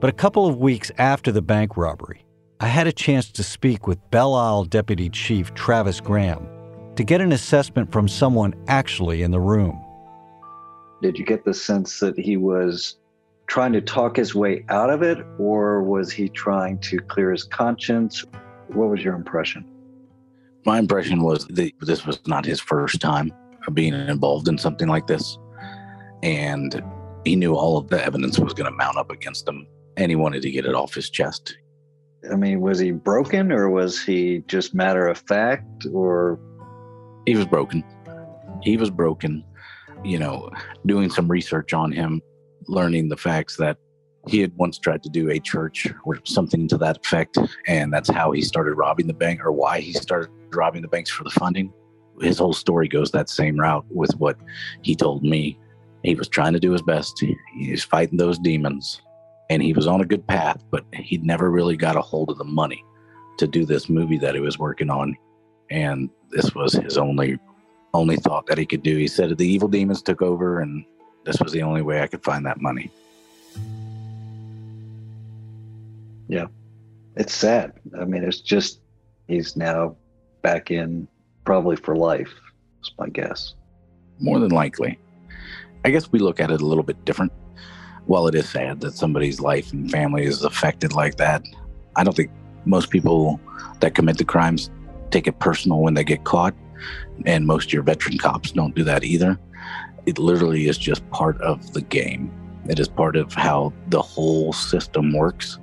But 0.00 0.10
a 0.10 0.12
couple 0.12 0.46
of 0.46 0.58
weeks 0.58 0.92
after 0.98 1.32
the 1.32 1.40
bank 1.40 1.78
robbery, 1.78 2.25
I 2.58 2.68
had 2.68 2.86
a 2.86 2.92
chance 2.92 3.30
to 3.32 3.42
speak 3.42 3.86
with 3.86 3.98
Belle 4.10 4.34
Isle 4.34 4.64
Deputy 4.64 5.10
Chief 5.10 5.52
Travis 5.52 6.00
Graham 6.00 6.48
to 6.94 7.04
get 7.04 7.20
an 7.20 7.32
assessment 7.32 7.92
from 7.92 8.08
someone 8.08 8.54
actually 8.66 9.20
in 9.22 9.30
the 9.30 9.40
room. 9.40 9.78
Did 11.02 11.18
you 11.18 11.26
get 11.26 11.44
the 11.44 11.52
sense 11.52 12.00
that 12.00 12.18
he 12.18 12.38
was 12.38 12.96
trying 13.46 13.74
to 13.74 13.82
talk 13.82 14.16
his 14.16 14.34
way 14.34 14.64
out 14.70 14.88
of 14.88 15.02
it, 15.02 15.18
or 15.38 15.82
was 15.82 16.10
he 16.10 16.30
trying 16.30 16.78
to 16.78 16.98
clear 16.98 17.30
his 17.30 17.44
conscience? 17.44 18.24
What 18.68 18.88
was 18.88 19.04
your 19.04 19.14
impression? 19.14 19.62
My 20.64 20.78
impression 20.78 21.22
was 21.22 21.46
that 21.48 21.72
this 21.80 22.06
was 22.06 22.26
not 22.26 22.46
his 22.46 22.58
first 22.58 23.02
time 23.02 23.34
being 23.74 23.92
involved 23.92 24.48
in 24.48 24.56
something 24.56 24.88
like 24.88 25.08
this. 25.08 25.38
And 26.22 26.82
he 27.26 27.36
knew 27.36 27.54
all 27.54 27.76
of 27.76 27.88
the 27.88 28.02
evidence 28.02 28.38
was 28.38 28.54
going 28.54 28.70
to 28.70 28.76
mount 28.76 28.96
up 28.96 29.10
against 29.10 29.46
him, 29.46 29.66
and 29.98 30.10
he 30.10 30.16
wanted 30.16 30.40
to 30.40 30.50
get 30.50 30.64
it 30.64 30.74
off 30.74 30.94
his 30.94 31.10
chest. 31.10 31.54
I 32.30 32.36
mean, 32.36 32.60
was 32.60 32.78
he 32.78 32.90
broken 32.90 33.52
or 33.52 33.68
was 33.70 34.02
he 34.02 34.42
just 34.46 34.74
matter 34.74 35.06
of 35.06 35.18
fact 35.18 35.86
or? 35.92 36.38
He 37.26 37.36
was 37.36 37.46
broken. 37.46 37.84
He 38.62 38.76
was 38.76 38.90
broken. 38.90 39.44
You 40.04 40.18
know, 40.18 40.50
doing 40.84 41.10
some 41.10 41.28
research 41.28 41.72
on 41.72 41.92
him, 41.92 42.20
learning 42.68 43.08
the 43.08 43.16
facts 43.16 43.56
that 43.56 43.78
he 44.28 44.40
had 44.40 44.52
once 44.56 44.78
tried 44.78 45.02
to 45.04 45.08
do 45.08 45.30
a 45.30 45.38
church 45.38 45.88
or 46.04 46.20
something 46.24 46.68
to 46.68 46.78
that 46.78 46.98
effect. 46.98 47.38
And 47.66 47.92
that's 47.92 48.10
how 48.10 48.32
he 48.32 48.42
started 48.42 48.74
robbing 48.74 49.06
the 49.06 49.14
bank 49.14 49.44
or 49.44 49.52
why 49.52 49.80
he 49.80 49.92
started 49.92 50.30
robbing 50.52 50.82
the 50.82 50.88
banks 50.88 51.10
for 51.10 51.24
the 51.24 51.30
funding. 51.30 51.72
His 52.20 52.38
whole 52.38 52.52
story 52.52 52.88
goes 52.88 53.10
that 53.12 53.28
same 53.28 53.56
route 53.56 53.84
with 53.90 54.12
what 54.18 54.36
he 54.82 54.94
told 54.94 55.22
me. 55.22 55.58
He 56.02 56.14
was 56.14 56.28
trying 56.28 56.52
to 56.52 56.60
do 56.60 56.72
his 56.72 56.82
best. 56.82 57.20
He 57.56 57.70
was 57.70 57.84
fighting 57.84 58.18
those 58.18 58.38
demons 58.38 59.00
and 59.50 59.62
he 59.62 59.72
was 59.72 59.86
on 59.86 60.00
a 60.00 60.04
good 60.04 60.26
path, 60.26 60.62
but 60.70 60.84
he'd 60.92 61.24
never 61.24 61.50
really 61.50 61.76
got 61.76 61.96
a 61.96 62.00
hold 62.00 62.30
of 62.30 62.38
the 62.38 62.44
money 62.44 62.84
to 63.38 63.46
do 63.46 63.64
this 63.64 63.88
movie 63.88 64.18
that 64.18 64.34
he 64.34 64.40
was 64.40 64.58
working 64.58 64.90
on. 64.90 65.16
And 65.70 66.10
this 66.30 66.54
was 66.54 66.72
his 66.72 66.98
only 66.98 67.38
only 67.94 68.16
thought 68.16 68.46
that 68.46 68.58
he 68.58 68.66
could 68.66 68.82
do. 68.82 68.96
He 68.96 69.08
said 69.08 69.36
the 69.38 69.46
evil 69.46 69.68
demons 69.68 70.02
took 70.02 70.20
over 70.20 70.60
and 70.60 70.84
this 71.24 71.40
was 71.40 71.52
the 71.52 71.62
only 71.62 71.82
way 71.82 72.02
I 72.02 72.06
could 72.06 72.22
find 72.22 72.44
that 72.44 72.60
money. 72.60 72.90
Yeah. 76.28 76.46
It's 77.16 77.34
sad. 77.34 77.72
I 77.98 78.04
mean, 78.04 78.22
it's 78.22 78.40
just 78.40 78.80
he's 79.28 79.56
now 79.56 79.96
back 80.42 80.70
in 80.70 81.08
probably 81.44 81.76
for 81.76 81.96
life, 81.96 82.32
is 82.82 82.92
my 82.98 83.08
guess. 83.08 83.54
More 84.18 84.38
than 84.38 84.50
likely. 84.50 84.98
I 85.84 85.90
guess 85.90 86.12
we 86.12 86.18
look 86.18 86.40
at 86.40 86.50
it 86.50 86.60
a 86.60 86.66
little 86.66 86.84
bit 86.84 87.02
different 87.04 87.32
while 88.06 88.26
it 88.26 88.34
is 88.34 88.48
sad 88.48 88.80
that 88.80 88.94
somebody's 88.94 89.40
life 89.40 89.72
and 89.72 89.90
family 89.90 90.24
is 90.24 90.42
affected 90.42 90.92
like 90.92 91.16
that, 91.16 91.44
I 91.96 92.04
don't 92.04 92.14
think 92.14 92.30
most 92.64 92.90
people 92.90 93.40
that 93.80 93.94
commit 93.94 94.18
the 94.18 94.24
crimes 94.24 94.70
take 95.10 95.26
it 95.26 95.38
personal 95.38 95.80
when 95.80 95.94
they 95.94 96.04
get 96.04 96.24
caught. 96.24 96.54
And 97.24 97.46
most 97.46 97.68
of 97.68 97.72
your 97.72 97.82
veteran 97.82 98.18
cops 98.18 98.52
don't 98.52 98.74
do 98.74 98.84
that 98.84 99.02
either. 99.02 99.38
It 100.04 100.18
literally 100.18 100.68
is 100.68 100.78
just 100.78 101.08
part 101.10 101.40
of 101.40 101.72
the 101.72 101.80
game. 101.80 102.30
It 102.68 102.78
is 102.78 102.88
part 102.88 103.16
of 103.16 103.32
how 103.32 103.72
the 103.88 104.02
whole 104.02 104.52
system 104.52 105.12
works. 105.12 105.58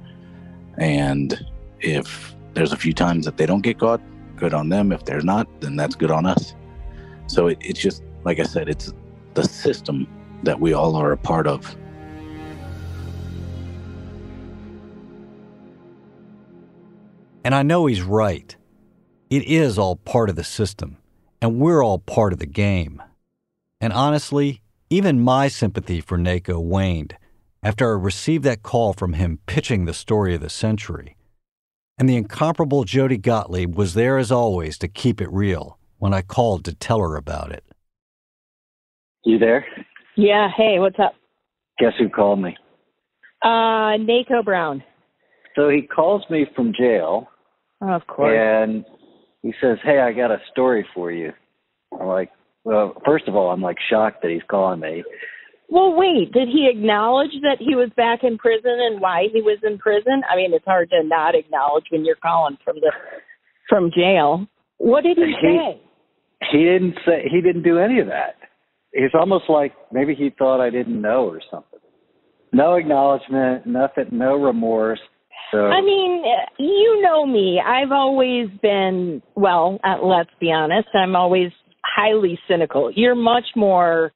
And 0.77 1.45
if 1.79 2.36
there's 2.53 2.73
a 2.73 2.77
few 2.77 2.93
times 2.93 3.25
that 3.25 3.38
they 3.38 3.45
don't 3.45 3.62
get 3.62 3.79
caught, 3.79 4.01
good 4.36 4.53
on 4.53 4.69
them. 4.69 4.91
If 4.91 5.06
there's 5.06 5.23
not, 5.23 5.47
then 5.62 5.75
that's 5.75 5.95
good 5.95 6.12
on 6.12 6.25
us. 6.25 6.56
So 7.27 7.47
it, 7.47 7.58
it's 7.62 7.79
just, 7.79 8.03
like 8.23 8.39
I 8.39 8.43
said, 8.43 8.67
it's 8.67 8.93
the 9.34 9.43
system 9.43 10.08
that 10.43 10.60
we 10.60 10.73
all 10.73 10.95
are 10.95 11.12
a 11.12 11.17
part 11.17 11.47
of 11.47 11.75
And 17.43 17.53
I 17.53 17.62
know 17.62 17.86
he's 17.86 18.01
right. 18.01 18.56
It 19.29 19.43
is 19.43 19.77
all 19.77 19.95
part 19.97 20.29
of 20.29 20.36
the 20.36 20.43
system, 20.43 20.97
and 21.41 21.60
we're 21.60 21.84
all 21.84 21.99
part 21.99 22.32
of 22.34 22.39
the 22.39 22.45
game. 22.45 23.01
And 23.82 23.91
honestly, 23.91 24.62
even 24.89 25.19
my 25.19 25.47
sympathy 25.49 25.99
for 25.99 26.17
NACO 26.17 26.60
waned 26.60 27.17
after 27.62 27.89
I 27.89 27.99
received 27.99 28.43
that 28.45 28.63
call 28.63 28.93
from 28.93 29.13
him 29.13 29.39
pitching 29.45 29.86
the 29.86 29.93
story 29.93 30.36
of 30.36 30.41
the 30.41 30.49
century. 30.49 31.17
And 31.97 32.08
the 32.08 32.15
incomparable 32.15 32.84
Jody 32.86 33.17
Gottlieb 33.17 33.75
was 33.75 33.93
there 33.93 34.17
as 34.17 34.32
always 34.32 34.77
to 34.79 34.88
keep 34.88 35.19
it 35.19 35.32
real 35.32 35.77
when 35.97 36.13
I 36.13 36.21
called 36.21 36.63
to 36.65 36.73
tell 36.73 36.99
her 36.99 37.15
about 37.15 37.51
it. 37.51 37.63
You 39.25 39.38
there? 39.38 39.65
Yeah. 40.15 40.49
Hey, 40.56 40.79
what's 40.79 40.99
up? 40.99 41.15
Guess 41.79 41.93
who 41.97 42.10
called 42.10 42.39
me? 42.39 42.56
Uh, 43.41 43.97
NACO 43.97 44.43
Brown. 44.43 44.84
So 45.56 45.69
he 45.69 45.82
calls 45.82 46.23
me 46.29 46.45
from 46.56 46.73
jail 46.73 47.27
Oh, 47.84 47.93
of 47.93 48.08
course. 48.08 48.36
And 48.36 48.86
he 49.41 49.54
says, 49.62 49.78
Hey, 49.84 50.00
I 50.00 50.13
got 50.13 50.32
a 50.32 50.38
story 50.52 50.86
for 50.93 51.12
you. 51.12 51.32
I'm 52.00 52.08
like, 52.08 52.32
Well, 52.63 52.96
first 53.06 53.28
of 53.28 53.36
all, 53.36 53.52
I'm 53.52 53.62
like 53.62 53.78
shocked 53.89 54.22
that 54.22 54.32
he's 54.32 54.41
calling 54.50 54.80
me. 54.80 55.04
Well, 55.69 55.96
wait, 55.96 56.32
did 56.32 56.50
he 56.50 56.69
acknowledge 56.72 57.32
that 57.41 57.58
he 57.60 57.76
was 57.76 57.89
back 57.98 58.19
in 58.24 58.38
prison 58.38 58.78
and 58.80 59.02
why 59.02 59.28
he 59.34 59.41
was 59.41 59.58
in 59.63 59.80
prison? 59.80 60.22
I 60.32 60.36
mean, 60.36 60.54
it's 60.54 60.65
hard 60.65 60.89
to 60.91 61.02
not 61.04 61.36
acknowledge 61.36 61.86
when 61.89 62.06
you're 62.06 62.15
calling 62.15 62.58
from 62.63 62.76
the 62.76 62.91
from 63.67 63.91
jail. 63.96 64.46
What 64.78 65.04
did 65.04 65.17
he, 65.17 65.34
He- 65.41 65.48
say? 65.48 65.82
He 66.52 66.58
didn't 66.60 66.96
say 67.06 67.28
he 67.32 67.41
didn't 67.41 67.63
do 67.63 67.80
any 67.80 68.00
of 68.00 68.08
that. 68.08 68.36
It's 68.91 69.15
almost 69.15 69.46
like 69.50 69.74
maybe 69.91 70.13
he 70.13 70.30
thought 70.38 70.62
I 70.62 70.69
didn't 70.69 71.02
know 71.02 71.26
or 71.28 71.41
something. 71.50 71.80
No 72.52 72.76
acknowledgement, 72.76 73.65
nothing, 73.65 74.10
no 74.12 74.36
remorse. 74.36 75.00
So 75.54 75.68
I 75.68 75.82
mean, 75.82 76.24
you 76.58 77.02
know 77.02 77.26
me. 77.26 77.62
I've 77.66 77.92
always 77.92 78.48
been, 78.62 79.22
well, 79.36 79.80
uh, 79.84 80.04
let's 80.04 80.32
be 80.42 80.52
honest, 80.52 80.89
I'm 80.96 81.16
always 81.16 81.52
highly 81.86 82.39
cynical. 82.48 82.92
You're 82.94 83.16
much 83.16 83.46
more, 83.56 84.12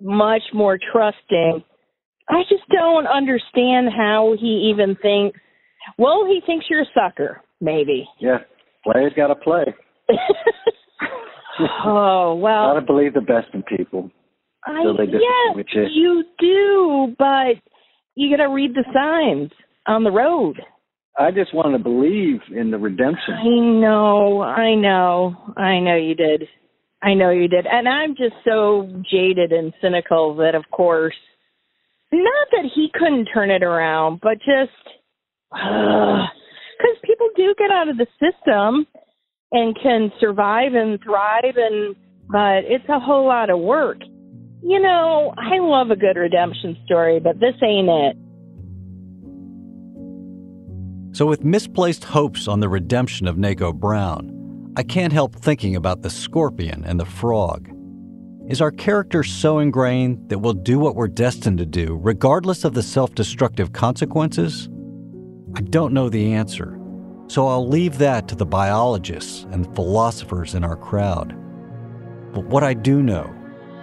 much 0.00 0.42
more 0.54 0.78
trusting. 0.92 1.62
I 2.30 2.42
just 2.48 2.66
don't 2.70 3.06
understand 3.06 3.88
how 3.94 4.34
he 4.40 4.72
even 4.74 4.96
thinks, 4.96 5.38
well, 5.98 6.24
he 6.26 6.40
thinks 6.46 6.66
you're 6.70 6.82
a 6.82 6.86
sucker, 6.94 7.42
maybe. 7.60 8.08
yeah, 8.18 8.38
players 8.82 9.12
got 9.14 9.28
to 9.28 9.34
play. 9.34 9.64
Oh, 11.84 12.36
well. 12.36 12.74
Got 12.74 12.80
to 12.80 12.86
believe 12.86 13.14
the 13.14 13.20
best 13.20 13.48
in 13.52 13.62
people. 13.62 14.10
I, 14.64 14.82
So 14.84 15.02
yes, 15.02 15.66
you. 15.74 15.86
you 15.92 16.24
do, 16.38 17.16
but 17.18 17.56
you 18.14 18.36
got 18.36 18.42
to 18.42 18.50
read 18.50 18.74
the 18.74 18.84
signs 18.94 19.50
on 19.86 20.04
the 20.04 20.10
road. 20.10 20.60
I 21.18 21.32
just 21.32 21.52
wanted 21.52 21.78
to 21.78 21.84
believe 21.84 22.40
in 22.54 22.70
the 22.70 22.78
redemption. 22.78 23.34
I 23.34 23.58
know, 23.58 24.40
I 24.40 24.74
know, 24.76 25.36
I 25.56 25.80
know 25.80 25.96
you 25.96 26.14
did. 26.14 26.44
I 27.02 27.14
know 27.14 27.30
you 27.30 27.48
did. 27.48 27.66
And 27.66 27.88
I'm 27.88 28.10
just 28.10 28.34
so 28.44 28.88
jaded 29.10 29.52
and 29.52 29.72
cynical 29.82 30.36
that, 30.36 30.54
of 30.54 30.64
course, 30.70 31.16
not 32.12 32.48
that 32.52 32.70
he 32.74 32.88
couldn't 32.94 33.26
turn 33.34 33.50
it 33.50 33.62
around, 33.64 34.20
but 34.22 34.38
just 34.38 34.70
because 35.50 36.96
people 37.04 37.28
do 37.36 37.54
get 37.58 37.70
out 37.70 37.88
of 37.88 37.96
the 37.96 38.06
system 38.18 38.86
and 39.50 39.76
can 39.82 40.12
survive 40.20 40.74
and 40.74 41.00
thrive, 41.02 41.56
and 41.56 41.96
but 42.30 42.64
it's 42.64 42.88
a 42.88 43.00
whole 43.00 43.26
lot 43.26 43.50
of 43.50 43.58
work. 43.58 43.98
You 44.62 44.80
know, 44.80 45.34
I 45.36 45.58
love 45.58 45.90
a 45.90 45.96
good 45.96 46.16
redemption 46.16 46.76
story, 46.84 47.20
but 47.20 47.40
this 47.40 47.54
ain't 47.62 47.88
it. 47.88 48.16
So, 51.18 51.26
with 51.26 51.42
misplaced 51.42 52.04
hopes 52.04 52.46
on 52.46 52.60
the 52.60 52.68
redemption 52.68 53.26
of 53.26 53.34
Nako 53.34 53.74
Brown, 53.74 54.72
I 54.76 54.84
can't 54.84 55.12
help 55.12 55.34
thinking 55.34 55.74
about 55.74 56.02
the 56.02 56.10
scorpion 56.10 56.84
and 56.84 57.00
the 57.00 57.04
frog. 57.04 57.68
Is 58.46 58.60
our 58.60 58.70
character 58.70 59.24
so 59.24 59.58
ingrained 59.58 60.28
that 60.28 60.38
we'll 60.38 60.52
do 60.52 60.78
what 60.78 60.94
we're 60.94 61.08
destined 61.08 61.58
to 61.58 61.66
do, 61.66 61.98
regardless 62.00 62.62
of 62.62 62.74
the 62.74 62.84
self 62.84 63.16
destructive 63.16 63.72
consequences? 63.72 64.68
I 65.56 65.62
don't 65.62 65.92
know 65.92 66.08
the 66.08 66.34
answer, 66.34 66.78
so 67.26 67.48
I'll 67.48 67.66
leave 67.66 67.98
that 67.98 68.28
to 68.28 68.36
the 68.36 68.46
biologists 68.46 69.42
and 69.50 69.74
philosophers 69.74 70.54
in 70.54 70.62
our 70.62 70.76
crowd. 70.76 71.30
But 72.32 72.44
what 72.44 72.62
I 72.62 72.74
do 72.74 73.02
know 73.02 73.28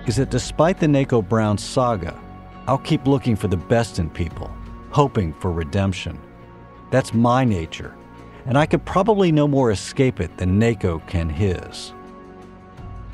is 0.07 0.15
that 0.15 0.31
despite 0.31 0.79
the 0.79 0.87
Nako 0.87 1.27
Brown 1.27 1.57
saga, 1.57 2.17
I'll 2.65 2.77
keep 2.77 3.05
looking 3.05 3.35
for 3.35 3.49
the 3.49 3.57
best 3.57 3.99
in 3.99 4.09
people, 4.09 4.49
hoping 4.91 5.33
for 5.33 5.51
redemption. 5.51 6.17
That's 6.95 7.13
my 7.13 7.43
nature, 7.43 7.93
and 8.45 8.57
I 8.57 8.65
could 8.65 8.85
probably 8.85 9.29
no 9.29 9.49
more 9.49 9.71
escape 9.71 10.21
it 10.21 10.37
than 10.37 10.57
Nako 10.57 11.05
can 11.09 11.27
his. 11.27 11.91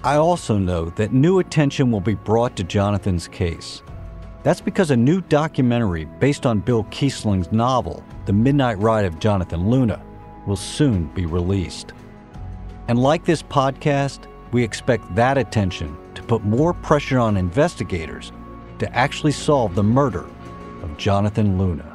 I 0.04 0.18
also 0.18 0.60
know 0.60 0.92
that 0.92 1.14
new 1.14 1.40
attention 1.40 1.90
will 1.90 2.00
be 2.00 2.14
brought 2.14 2.56
to 2.58 2.64
Jonathan's 2.64 3.28
case. 3.28 3.82
That's 4.44 4.62
because 4.62 4.92
a 4.92 4.96
new 4.96 5.20
documentary 5.20 6.06
based 6.06 6.46
on 6.46 6.60
Bill 6.60 6.84
Keisling's 6.92 7.52
novel, 7.52 8.04
The 8.28 8.34
Midnight 8.34 8.78
Ride 8.78 9.06
of 9.06 9.18
Jonathan 9.18 9.68
Luna, 9.68 10.00
will 10.46 10.56
soon 10.56 11.08
be 11.16 11.26
released. 11.26 11.94
And 12.88 13.02
like 13.02 13.26
this 13.26 13.42
podcast, 13.42 14.28
we 14.52 14.64
expect 14.64 15.16
that 15.16 15.40
attention 15.40 15.98
to 16.14 16.22
put 16.22 16.44
more 16.44 16.76
pressure 16.76 17.18
on 17.18 17.36
investigators 17.36 18.32
to 18.78 18.96
actually 18.96 19.32
solve 19.32 19.74
the 19.74 19.82
murder 19.82 20.30
of 20.84 20.98
Jonathan 20.98 21.58
Luna. 21.58 21.91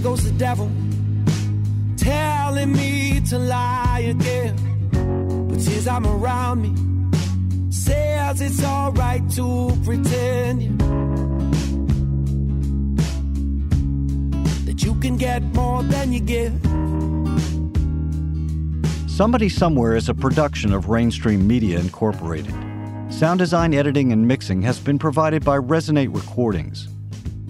There 0.00 0.12
goes 0.12 0.24
the 0.24 0.32
devil 0.38 0.70
telling 1.98 2.72
me 2.72 3.20
to 3.28 3.38
lie 3.38 4.06
again. 4.08 4.56
But 5.46 5.60
since 5.60 5.86
I'm 5.86 6.06
around 6.06 6.62
me, 6.62 6.72
says 7.70 8.40
it's 8.40 8.64
alright 8.64 9.28
to 9.32 9.78
pretend 9.84 10.62
yeah, 10.62 10.78
that 14.64 14.82
you 14.82 14.94
can 15.00 15.18
get 15.18 15.42
more 15.54 15.82
than 15.82 16.14
you 16.14 16.20
give. 16.20 16.54
Somebody 19.06 19.50
Somewhere 19.50 19.96
is 19.96 20.08
a 20.08 20.14
production 20.14 20.72
of 20.72 20.86
Rainstream 20.86 21.42
Media 21.42 21.78
Incorporated. 21.78 22.54
Sound 23.10 23.38
design, 23.38 23.74
editing, 23.74 24.12
and 24.12 24.26
mixing 24.26 24.62
has 24.62 24.80
been 24.80 24.98
provided 24.98 25.44
by 25.44 25.58
Resonate 25.58 26.14
Recordings. 26.14 26.89